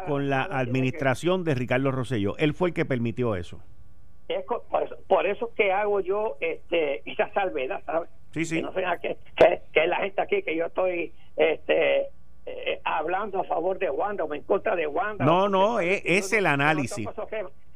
con 0.07 0.29
la 0.29 0.43
administración 0.43 1.43
de 1.43 1.53
Ricardo 1.53 1.91
Rosselló. 1.91 2.35
Él 2.37 2.53
fue 2.53 2.69
el 2.69 2.73
que 2.73 2.85
permitió 2.85 3.35
eso. 3.35 3.59
por, 5.07 5.27
eso, 5.27 5.53
que 5.55 5.71
hago 5.71 5.99
yo 5.99 6.37
este, 6.39 7.07
esa 7.09 7.31
salvedad, 7.33 7.83
¿sabes? 7.85 8.09
Sí, 8.31 8.45
sí. 8.45 8.55
Que, 8.55 8.61
no 8.63 8.73
sea 8.73 8.97
que, 8.97 9.17
que, 9.71 9.87
la 9.87 9.97
gente 9.97 10.21
aquí, 10.21 10.41
que 10.41 10.55
yo 10.55 10.65
estoy 10.65 11.13
este, 11.37 12.07
eh, 12.45 12.79
hablando 12.83 13.41
a 13.41 13.43
favor 13.43 13.77
de 13.77 13.91
Wanda 13.91 14.23
o 14.23 14.33
en 14.33 14.41
contra 14.43 14.75
de 14.75 14.87
Wanda. 14.87 15.23
No, 15.23 15.47
no, 15.49 15.79
es, 15.79 16.01
es 16.05 16.33
el 16.33 16.47
análisis. 16.47 17.07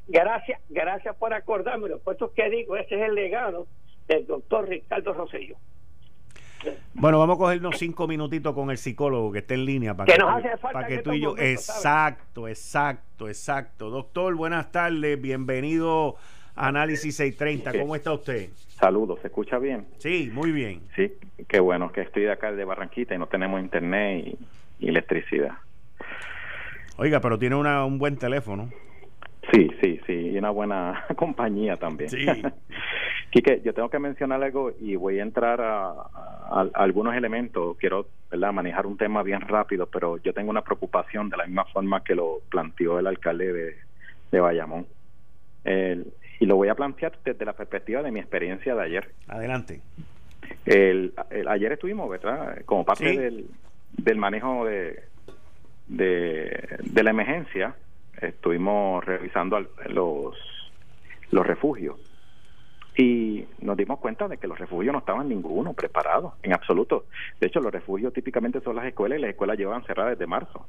Gracias, 0.08 0.62
gracias 0.70 1.16
por 1.18 1.34
acordarme. 1.34 1.90
Lo 1.90 2.00
puesto 2.00 2.34
que 2.34 2.50
digo, 2.50 2.78
ese 2.78 2.96
es 2.96 3.02
el 3.02 3.14
legado 3.14 3.68
del 4.08 4.26
doctor 4.26 4.68
Ricardo 4.68 5.14
Rosselló. 5.14 5.58
Bueno, 6.94 7.20
vamos 7.20 7.36
a 7.36 7.40
cogernos 7.40 7.78
cinco 7.78 8.08
minutitos 8.08 8.54
con 8.54 8.72
el 8.72 8.78
psicólogo 8.78 9.32
que 9.32 9.40
está 9.40 9.54
en 9.54 9.66
línea 9.66 9.96
para 9.96 10.14
que, 10.14 10.58
para 10.60 10.88
que 10.88 10.98
tú 11.00 11.14
y 11.14 11.22
yo. 11.22 11.38
exacto, 11.38 12.48
exacto, 12.48 13.28
exacto. 13.28 13.90
Doctor, 13.90 14.36
buenas 14.36 14.72
tardes, 14.72 15.22
bienvenido 15.22 16.16
a 16.56 16.68
Análisis 16.68 17.16
630. 17.16 17.80
¿Cómo 17.80 17.96
está 17.96 18.14
usted? 18.14 18.50
Saludos, 18.80 19.20
¿se 19.22 19.28
escucha 19.28 19.60
bien? 19.60 19.86
Sí, 20.00 20.32
muy 20.34 20.52
bien. 20.52 20.82
Sí, 20.96 21.14
qué 21.48 21.60
bueno 21.60 21.92
que 21.92 22.02
estoy 22.02 22.24
de 22.24 22.32
acá 22.32 22.52
de 22.52 22.66
Barranquita 22.66 23.14
y 23.14 23.20
no 23.20 23.28
tenemos 23.28 23.62
internet 23.62 24.38
y, 24.80 24.88
electricidad. 24.88 25.58
Oiga, 26.98 27.20
pero 27.20 27.38
tiene 27.38 27.56
una, 27.56 27.86
un 27.86 28.00
buen 28.00 28.18
teléfono. 28.18 28.70
Sí, 29.52 29.70
sí, 29.82 30.00
sí, 30.06 30.14
y 30.14 30.38
una 30.38 30.50
buena 30.50 31.06
compañía 31.16 31.78
también. 31.78 32.10
Sí. 32.10 32.26
Quique, 33.30 33.62
yo 33.64 33.74
tengo 33.74 33.90
que 33.90 34.00
mencionar 34.00 34.42
algo 34.42 34.72
y 34.80 34.96
voy 34.96 35.20
a 35.20 35.24
entrar 35.24 35.62
a, 35.62 35.94
algunos 36.74 37.16
elementos. 37.16 37.78
Quiero 37.78 38.08
¿verdad? 38.32 38.54
manejar 38.54 38.86
un 38.86 38.98
tema 38.98 39.22
bien 39.22 39.42
rápido, 39.42 39.86
pero 39.86 40.18
yo 40.18 40.34
tengo 40.34 40.50
una 40.50 40.62
preocupación 40.62 41.30
de 41.30 41.38
la 41.38 41.46
misma 41.46 41.66
forma 41.66 42.04
que 42.04 42.16
lo 42.16 42.40
planteó 42.50 43.00
el 43.00 43.08
alcalde 43.08 43.52
de, 43.52 43.76
de 44.32 44.40
Bayamón. 44.40 44.88
y 45.66 46.46
lo 46.46 46.56
voy 46.56 46.70
a 46.70 46.76
plantear 46.76 47.18
desde 47.24 47.44
la 47.44 47.54
perspectiva 47.54 48.02
de 48.02 48.12
mi 48.12 48.20
experiencia 48.20 48.76
de 48.76 48.84
ayer. 48.84 49.12
Adelante. 49.28 49.82
El, 50.66 51.14
ayer 51.48 51.74
estuvimos, 51.74 52.10
¿verdad? 52.10 52.64
Como 52.66 52.86
parte 52.86 53.18
del, 53.18 53.48
del 53.92 54.18
manejo 54.18 54.66
de, 54.66 55.04
de, 55.88 56.78
de 56.80 57.04
la 57.04 57.10
emergencia, 57.10 57.76
estuvimos 58.22 59.04
revisando 59.06 59.60
los, 59.88 60.36
los 61.32 61.48
refugios 61.48 61.98
y 62.98 63.46
nos 63.62 63.78
dimos 63.78 64.00
cuenta 64.00 64.28
de 64.28 64.38
que 64.38 64.48
los 64.48 64.58
refugios 64.58 64.92
no 64.92 65.00
estaban 65.00 65.30
ninguno 65.30 65.74
preparados, 65.74 66.34
en 66.42 66.54
absoluto. 66.54 67.06
De 67.40 67.48
hecho, 67.48 67.60
los 67.60 67.72
refugios 67.72 68.12
típicamente 68.12 68.60
son 68.62 68.76
las 68.76 68.86
escuelas 68.86 69.20
y 69.20 69.22
las 69.22 69.30
escuelas 69.30 69.58
llevan 69.58 69.84
cerradas 69.84 70.18
desde 70.18 70.26
marzo. 70.26 70.66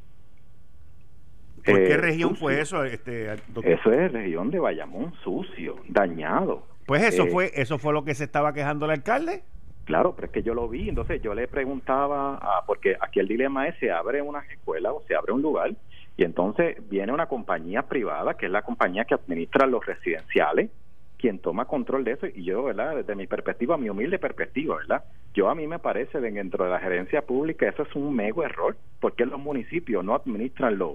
¿Por 1.64 1.76
qué 1.76 1.92
eh, 1.92 1.96
región 1.96 2.36
fue 2.36 2.60
eso? 2.60 2.84
Este, 2.84 3.32
Eso 3.32 3.92
es 3.92 4.12
región 4.12 4.50
de 4.50 4.58
Bayamón, 4.58 5.14
sucio, 5.24 5.76
dañado. 5.88 6.66
Pues 6.86 7.02
eso 7.02 7.24
eh, 7.24 7.30
fue 7.30 7.50
eso 7.54 7.78
fue 7.78 7.92
lo 7.92 8.04
que 8.04 8.14
se 8.14 8.24
estaba 8.24 8.52
quejando 8.52 8.86
el 8.86 8.92
alcalde. 8.92 9.42
Claro, 9.84 10.14
pero 10.14 10.26
es 10.26 10.32
que 10.32 10.42
yo 10.42 10.52
lo 10.52 10.68
vi, 10.68 10.90
entonces 10.90 11.22
yo 11.22 11.34
le 11.34 11.48
preguntaba, 11.48 12.38
porque 12.66 12.96
aquí 13.00 13.20
el 13.20 13.28
dilema 13.28 13.68
es, 13.68 13.78
se 13.78 13.90
abre 13.90 14.20
una 14.20 14.40
escuela 14.40 14.92
o 14.92 15.02
se 15.08 15.14
abre 15.14 15.32
un 15.32 15.40
lugar, 15.40 15.74
y 16.18 16.24
entonces 16.24 16.76
viene 16.88 17.12
una 17.12 17.26
compañía 17.26 17.84
privada, 17.84 18.34
que 18.34 18.46
es 18.46 18.52
la 18.52 18.62
compañía 18.62 19.04
que 19.04 19.14
administra 19.14 19.68
los 19.68 19.86
residenciales, 19.86 20.68
quien 21.16 21.38
toma 21.38 21.66
control 21.66 22.02
de 22.02 22.12
eso 22.12 22.26
y 22.26 22.42
yo, 22.42 22.64
¿verdad? 22.64 22.96
Desde 22.96 23.14
mi 23.14 23.28
perspectiva, 23.28 23.76
mi 23.78 23.88
humilde 23.88 24.18
perspectiva, 24.18 24.76
¿verdad? 24.78 25.04
Yo 25.32 25.48
a 25.48 25.54
mí 25.54 25.68
me 25.68 25.78
parece 25.78 26.20
dentro 26.20 26.64
de 26.64 26.70
la 26.72 26.80
gerencia 26.80 27.22
pública 27.22 27.68
eso 27.68 27.84
es 27.84 27.94
un 27.94 28.16
mego 28.16 28.42
error, 28.42 28.76
porque 28.98 29.26
los 29.26 29.38
municipios 29.38 30.04
no 30.04 30.12
administran 30.12 30.76
los, 30.76 30.94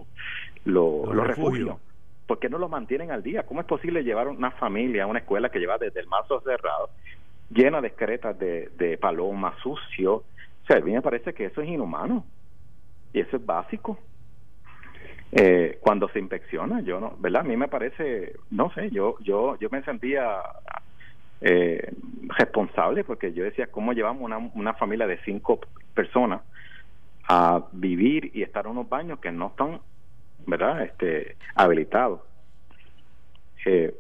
los, 0.66 1.08
refugios. 1.16 1.78
¿Por 2.28 2.40
qué 2.40 2.50
no 2.50 2.58
los 2.58 2.70
mantienen 2.70 3.12
al 3.12 3.24
día? 3.24 3.44
¿Cómo 3.44 3.62
es 3.62 3.66
posible 3.66 4.04
llevar 4.04 4.28
una 4.28 4.52
familia 4.52 5.06
a 5.06 5.08
una 5.08 5.20
escuela 5.20 5.48
que 5.48 5.60
lleva 5.60 5.78
desde 5.78 6.02
el 6.02 6.08
marzo 6.08 6.42
cerrado, 6.42 6.90
llena 7.50 7.80
de 7.80 7.88
excretas 7.88 8.38
de, 8.38 8.72
de 8.78 8.98
paloma, 8.98 9.56
sucio? 9.64 10.16
O 10.16 10.66
sea, 10.68 10.80
a 10.80 10.82
mí 10.82 10.92
me 10.92 11.02
parece 11.02 11.34
que 11.34 11.46
eso 11.46 11.62
es 11.62 11.70
inhumano. 11.70 12.26
Y 13.14 13.22
eso 13.22 13.38
es 13.38 13.46
básico 13.46 13.98
eh, 15.36 15.80
cuando 15.82 16.08
se 16.10 16.20
inspecciona 16.20 16.82
yo 16.82 17.00
no 17.00 17.16
verdad 17.20 17.42
a 17.42 17.46
mí 17.46 17.58
me 17.58 17.68
parece 17.68 18.34
no 18.52 18.72
sé 18.74 18.92
yo 18.92 19.18
yo 19.22 19.58
yo 19.60 19.70
me 19.72 19.82
sentía 19.84 20.42
eh, 21.42 21.92
responsable 22.38 23.04
porque 23.04 23.34
yo 23.34 23.44
decía 23.44 23.68
cómo 23.68 23.94
llevamos 23.94 24.24
una, 24.24 24.38
una 24.38 24.74
familia 24.76 25.08
de 25.08 25.18
cinco 25.26 25.60
personas 25.94 26.42
a 27.28 27.64
vivir 27.72 28.32
y 28.34 28.44
estar 28.44 28.66
en 28.66 28.72
unos 28.72 28.90
baños 28.90 29.20
que 29.20 29.32
no 29.32 29.48
están 29.48 29.82
verdad 30.46 30.84
este 30.84 31.38
habilitados 31.56 32.22
eh, 33.66 33.96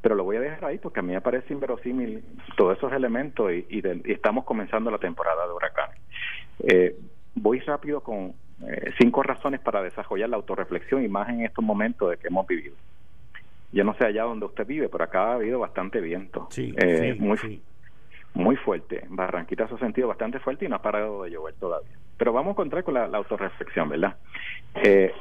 pero 0.00 0.14
lo 0.14 0.24
voy 0.24 0.36
a 0.36 0.40
dejar 0.40 0.64
ahí 0.66 0.78
porque 0.78 1.00
a 1.00 1.02
mí 1.02 1.12
me 1.12 1.20
parece 1.20 1.52
inverosímil 1.52 2.22
todos 2.56 2.78
esos 2.78 2.92
elementos 2.92 3.50
y, 3.52 3.82
estamos 4.04 4.44
comenzando 4.44 4.88
la 4.90 4.98
temporada 4.98 5.46
de 5.46 5.52
huracanes. 5.52 5.98
Eh, 6.60 6.96
voy 7.34 7.58
rápido 7.60 8.00
con 8.00 8.34
eh, 8.64 8.92
cinco 8.98 9.22
razones 9.22 9.60
para 9.60 9.82
desarrollar 9.82 10.28
la 10.28 10.36
autorreflexión 10.36 11.04
y 11.04 11.08
más 11.08 11.28
en 11.28 11.42
estos 11.42 11.64
momentos 11.64 12.10
de 12.10 12.16
que 12.16 12.28
hemos 12.28 12.46
vivido. 12.46 12.74
Yo 13.72 13.84
no 13.84 13.94
sé 13.94 14.04
allá 14.04 14.22
donde 14.22 14.46
usted 14.46 14.66
vive, 14.66 14.88
pero 14.88 15.04
acá 15.04 15.32
ha 15.32 15.34
habido 15.34 15.58
bastante 15.58 16.00
viento. 16.00 16.48
Eh, 16.56 17.16
muy, 17.18 17.60
muy 18.32 18.56
fuerte. 18.56 19.04
Barranquita 19.08 19.68
se 19.68 19.74
ha 19.74 19.78
sentido 19.78 20.08
bastante 20.08 20.38
fuerte 20.38 20.64
y 20.64 20.68
no 20.68 20.76
ha 20.76 20.82
parado 20.82 21.24
de 21.24 21.30
llover 21.30 21.54
todavía. 21.54 21.96
Pero 22.16 22.32
vamos 22.32 22.50
a 22.50 22.52
encontrar 22.52 22.84
con 22.84 22.94
la, 22.94 23.04
autorreflexión, 23.04 23.90
¿verdad? 23.90 24.16
Eh, 24.74 25.12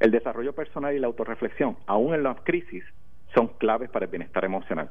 el 0.00 0.10
desarrollo 0.10 0.52
personal 0.52 0.94
y 0.94 0.98
la 0.98 1.06
autorreflexión, 1.06 1.76
aún 1.86 2.14
en 2.14 2.22
las 2.22 2.40
crisis, 2.42 2.84
son 3.34 3.48
claves 3.58 3.88
para 3.88 4.04
el 4.04 4.10
bienestar 4.10 4.44
emocional 4.44 4.90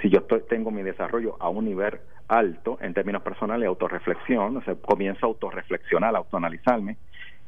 si 0.00 0.10
yo 0.10 0.22
tengo 0.22 0.70
mi 0.70 0.82
desarrollo 0.82 1.36
a 1.40 1.48
un 1.48 1.64
nivel 1.64 1.98
alto 2.28 2.78
en 2.80 2.92
términos 2.92 3.22
personales, 3.22 3.66
autorreflexión, 3.66 4.56
o 4.56 4.62
sea, 4.62 4.74
comienzo 4.74 5.26
a 5.26 5.28
autorreflexionar, 5.28 6.14
a 6.14 6.18
autoanalizarme, 6.18 6.96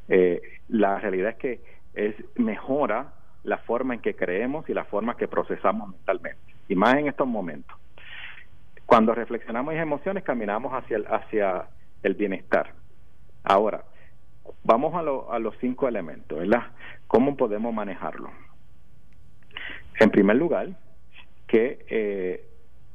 eh, 0.09 0.41
la 0.69 0.99
realidad 0.99 1.31
es 1.31 1.37
que 1.37 1.61
es 1.95 2.15
mejora 2.37 3.13
la 3.45 3.59
forma 3.59 3.95
en 3.95 4.01
que 4.01 4.15
creemos 4.15 4.69
y 4.69 4.75
la 4.75 4.85
forma 4.85 5.17
que 5.17 5.29
procesamos 5.29 5.91
mentalmente, 5.91 6.55
y 6.69 6.75
más 6.75 6.95
en 6.95 7.09
estos 7.09 7.27
momentos. 7.27 7.77
Cuando 8.87 9.15
reflexionamos 9.15 9.75
en 9.75 9.81
emociones, 9.81 10.25
caminamos 10.25 10.73
hacia 10.73 10.97
el, 10.97 11.07
hacia 11.07 11.67
el 12.03 12.15
bienestar. 12.15 12.73
Ahora, 13.45 13.85
vamos 14.65 14.95
a, 14.95 15.35
a 15.35 15.39
los 15.39 15.55
cinco 15.61 15.89
elementos, 15.89 16.39
¿verdad? 16.39 16.69
¿Cómo 17.07 17.37
podemos 17.37 17.75
manejarlo? 17.75 18.31
En 20.01 20.11
primer 20.11 20.37
lugar, 20.37 20.69
que 21.49 21.85
eh, 21.89 22.45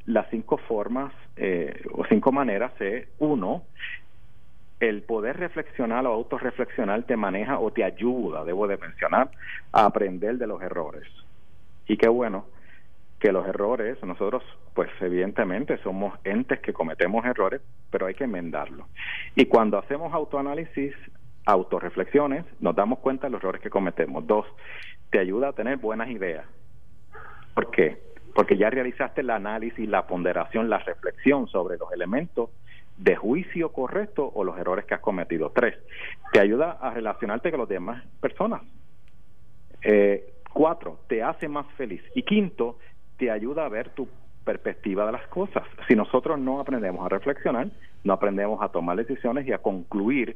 las 0.06 0.30
cinco 0.30 0.58
formas 0.58 1.12
eh, 1.36 1.84
o 1.92 2.06
cinco 2.06 2.32
maneras 2.32 2.72
es 2.80 3.08
uno, 3.20 3.64
el 4.80 5.02
poder 5.02 5.38
reflexionar 5.38 6.06
o 6.06 6.14
autorreflexionar 6.14 7.04
te 7.04 7.18
maneja 7.18 7.60
o 7.60 7.72
te 7.72 7.84
ayuda, 7.84 8.46
debo 8.46 8.68
de 8.68 8.78
mencionar, 8.78 9.32
a 9.72 9.86
aprender 9.86 10.38
de 10.38 10.48
los 10.48 10.62
errores. 10.62 11.08
Y 11.88 11.98
qué 11.98 12.08
bueno 12.08 12.46
que 13.20 13.32
los 13.32 13.48
errores, 13.48 14.02
nosotros 14.04 14.44
pues 14.74 14.90
evidentemente 15.00 15.78
somos 15.78 16.20
entes 16.24 16.60
que 16.60 16.74
cometemos 16.74 17.26
errores, 17.26 17.62
pero 17.90 18.06
hay 18.06 18.14
que 18.14 18.26
enmendarlo. 18.26 18.88
Y 19.36 19.46
cuando 19.46 19.78
hacemos 19.78 20.14
autoanálisis, 20.14 20.94
autorreflexiones, 21.46 22.46
nos 22.60 22.76
damos 22.76 23.00
cuenta 23.00 23.28
de 23.28 23.32
los 23.32 23.42
errores 23.42 23.62
que 23.62 23.70
cometemos. 23.70 24.26
Dos, 24.28 24.46
te 25.10 25.20
ayuda 25.20 25.50
a 25.50 25.54
tener 25.54 25.78
buenas 25.78 26.10
ideas. 26.10 26.46
¿Por 27.54 27.72
qué? 27.72 28.13
Porque 28.34 28.58
ya 28.58 28.70
realizaste 28.70 29.22
el 29.22 29.30
análisis, 29.30 29.88
la 29.88 30.08
ponderación, 30.08 30.70
la 30.70 30.80
reflexión 30.80 31.48
sobre 31.48 31.78
los 31.78 31.92
elementos 31.92 32.50
de 32.98 33.16
juicio 33.16 33.72
correcto 33.72 34.32
o 34.34 34.44
los 34.44 34.58
errores 34.58 34.86
que 34.86 34.94
has 34.94 35.02
cometido. 35.02 35.52
Tres, 35.52 35.76
te 36.32 36.40
ayuda 36.40 36.78
a 36.82 36.92
relacionarte 36.92 37.52
con 37.52 37.62
las 37.62 37.70
demás 37.70 38.04
personas. 38.22 38.62
Eh, 39.82 40.34
cuatro, 40.52 41.00
te 41.08 41.24
hace 41.24 41.48
más 41.48 41.66
feliz. 41.74 42.04
Y 42.16 42.24
quinto, 42.24 42.78
te 43.18 43.32
ayuda 43.32 43.66
a 43.66 43.70
ver 43.70 43.90
tu 43.90 44.08
perspectiva 44.44 45.06
de 45.06 45.14
las 45.14 45.28
cosas. 45.28 45.64
Si 45.88 45.96
nosotros 45.96 46.40
no 46.40 46.60
aprendemos 46.60 47.06
a 47.06 47.10
reflexionar, 47.10 47.68
no 48.04 48.14
aprendemos 48.14 48.62
a 48.62 48.70
tomar 48.70 48.98
decisiones 48.98 49.48
y 49.48 49.54
a 49.54 49.60
concluir 49.60 50.36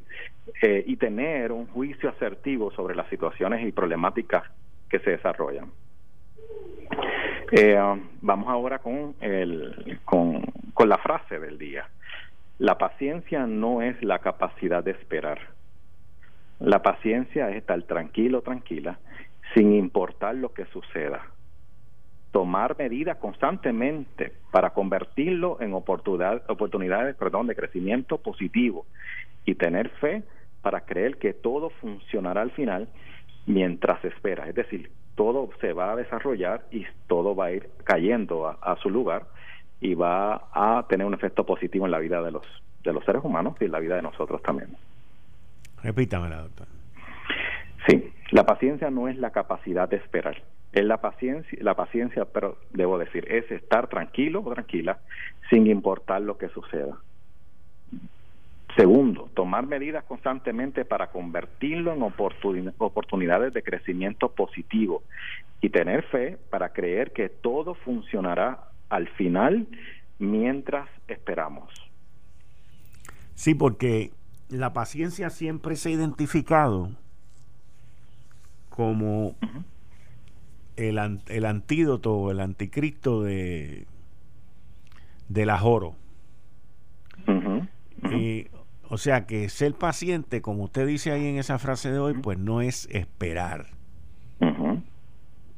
eh, 0.62 0.82
y 0.86 0.96
tener 0.96 1.52
un 1.52 1.66
juicio 1.66 2.08
asertivo 2.08 2.70
sobre 2.72 2.94
las 2.94 3.08
situaciones 3.08 3.66
y 3.66 3.72
problemáticas 3.72 4.44
que 4.88 4.98
se 5.00 5.10
desarrollan. 5.10 5.70
Eh, 7.50 7.78
vamos 8.20 8.48
ahora 8.48 8.78
con, 8.78 9.14
el, 9.20 10.00
con, 10.04 10.42
con 10.74 10.88
la 10.88 10.98
frase 10.98 11.38
del 11.38 11.58
día. 11.58 11.88
La 12.58 12.76
paciencia 12.76 13.46
no 13.46 13.82
es 13.82 14.02
la 14.02 14.18
capacidad 14.18 14.82
de 14.82 14.90
esperar. 14.92 15.38
La 16.60 16.82
paciencia 16.82 17.50
es 17.50 17.56
estar 17.56 17.80
tranquilo, 17.82 18.42
tranquila, 18.42 18.98
sin 19.54 19.72
importar 19.74 20.34
lo 20.34 20.52
que 20.52 20.66
suceda 20.66 21.22
tomar 22.30 22.76
medidas 22.78 23.16
constantemente 23.16 24.32
para 24.50 24.70
convertirlo 24.70 25.58
en 25.60 25.72
oportunidad, 25.72 26.42
oportunidades 26.48 27.16
perdón, 27.16 27.46
de 27.46 27.56
crecimiento 27.56 28.18
positivo 28.18 28.86
y 29.44 29.54
tener 29.54 29.88
fe 30.00 30.22
para 30.62 30.82
creer 30.82 31.16
que 31.16 31.32
todo 31.32 31.70
funcionará 31.70 32.42
al 32.42 32.50
final 32.50 32.88
mientras 33.46 34.04
espera. 34.04 34.48
Es 34.48 34.54
decir, 34.54 34.90
todo 35.18 35.50
se 35.60 35.72
va 35.72 35.90
a 35.92 35.96
desarrollar 35.96 36.64
y 36.70 36.86
todo 37.08 37.34
va 37.34 37.46
a 37.46 37.52
ir 37.52 37.68
cayendo 37.82 38.46
a, 38.46 38.76
su 38.80 38.88
lugar 38.88 39.26
y 39.80 39.94
va 39.94 40.48
a 40.52 40.86
tener 40.88 41.04
un 41.04 41.12
efecto 41.12 41.44
positivo 41.44 41.86
en 41.86 41.90
la 41.90 41.98
vida 41.98 42.22
de 42.22 42.30
los, 42.30 42.44
de 42.84 42.92
los 42.92 43.04
seres 43.04 43.24
humanos 43.24 43.56
y 43.60 43.64
en 43.64 43.72
la 43.72 43.80
vida 43.80 43.96
de 43.96 44.02
nosotros 44.02 44.40
también. 44.42 44.76
Repítamela, 45.82 46.42
doctor. 46.42 46.68
Sí, 47.88 48.12
la 48.30 48.46
paciencia 48.46 48.90
no 48.90 49.08
es 49.08 49.16
la 49.16 49.30
capacidad 49.30 49.88
de 49.88 49.96
esperar 49.96 50.40
es 50.72 50.84
la 50.84 50.98
paciencia, 50.98 51.58
la 51.62 51.74
paciencia, 51.74 52.26
pero 52.26 52.58
debo 52.72 52.98
decir, 52.98 53.26
es 53.28 53.50
estar 53.50 53.88
tranquilo 53.88 54.42
o 54.44 54.52
tranquila 54.52 54.98
sin 55.50 55.66
importar 55.66 56.20
lo 56.20 56.36
que 56.36 56.48
suceda. 56.50 56.98
Segundo, 58.78 59.28
tomar 59.34 59.66
medidas 59.66 60.04
constantemente 60.04 60.84
para 60.84 61.10
convertirlo 61.10 61.92
en 61.92 62.00
oportunidades 62.78 63.52
de 63.52 63.64
crecimiento 63.64 64.30
positivo 64.30 65.02
y 65.60 65.70
tener 65.70 66.04
fe 66.04 66.38
para 66.48 66.72
creer 66.72 67.12
que 67.12 67.28
todo 67.28 67.74
funcionará 67.74 68.68
al 68.88 69.08
final 69.08 69.66
mientras 70.20 70.88
esperamos. 71.08 71.72
Sí, 73.34 73.56
porque 73.56 74.12
la 74.48 74.72
paciencia 74.72 75.30
siempre 75.30 75.74
se 75.74 75.88
ha 75.88 75.92
identificado 75.92 76.90
como 78.70 79.34
el, 80.76 81.20
el 81.26 81.44
antídoto, 81.46 82.30
el 82.30 82.38
anticristo 82.38 83.24
de 83.24 83.88
del 85.28 85.50
ajoro. 85.50 85.96
Y, 88.10 88.46
o 88.88 88.96
sea 88.96 89.26
que 89.26 89.48
ser 89.48 89.74
paciente, 89.74 90.40
como 90.40 90.64
usted 90.64 90.86
dice 90.86 91.12
ahí 91.12 91.26
en 91.26 91.38
esa 91.38 91.58
frase 91.58 91.92
de 91.92 91.98
hoy, 91.98 92.14
pues 92.14 92.38
no 92.38 92.62
es 92.62 92.88
esperar. 92.90 93.66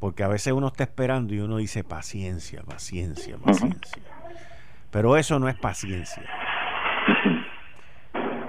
Porque 0.00 0.22
a 0.22 0.28
veces 0.28 0.52
uno 0.54 0.68
está 0.68 0.84
esperando 0.84 1.34
y 1.34 1.40
uno 1.40 1.58
dice 1.58 1.84
paciencia, 1.84 2.62
paciencia, 2.62 3.36
paciencia. 3.36 4.02
Pero 4.90 5.16
eso 5.16 5.38
no 5.38 5.48
es 5.48 5.56
paciencia. 5.56 6.24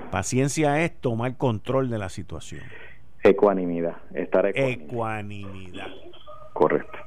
Paciencia 0.10 0.82
es 0.82 1.00
tomar 1.00 1.38
control 1.38 1.90
de 1.90 1.98
la 1.98 2.10
situación. 2.10 2.64
Ecuanimidad, 3.22 3.98
estar 4.14 4.46
ecuanimidad. 4.48 4.86
ecuanimidad. 4.86 5.88
Correcto. 6.54 6.98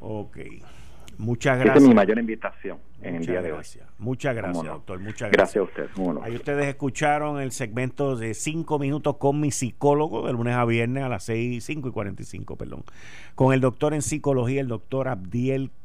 Ok. 0.00 0.38
Muchas 1.20 1.58
gracias. 1.58 1.76
Esta 1.76 1.84
es 1.84 1.88
mi 1.88 1.94
mayor 1.94 2.18
invitación 2.18 2.78
en 3.02 3.16
el 3.16 3.26
día 3.26 3.42
de 3.42 3.52
hoy. 3.52 3.64
Muchas 3.98 4.34
gracias, 4.34 4.64
doctor. 4.64 4.98
Muchas 5.00 5.30
gracias. 5.30 5.66
Gracias 5.66 5.98
a 5.98 6.02
usted. 6.02 6.22
Ahí 6.22 6.34
ustedes 6.34 6.66
escucharon 6.66 7.40
el 7.40 7.52
segmento 7.52 8.16
de 8.16 8.32
5 8.32 8.78
minutos 8.78 9.16
con 9.18 9.38
mi 9.38 9.50
psicólogo 9.50 10.26
de 10.26 10.32
lunes 10.32 10.54
a 10.54 10.64
viernes 10.64 11.04
a 11.04 11.08
las 11.08 11.24
6, 11.24 11.62
5 11.62 11.88
y 11.88 11.92
45, 11.92 12.56
perdón. 12.56 12.84
Con 13.34 13.52
el 13.52 13.60
doctor 13.60 13.92
en 13.92 14.00
psicología, 14.00 14.62
el 14.62 14.68
doctor 14.68 15.08
Abdiel 15.08 15.70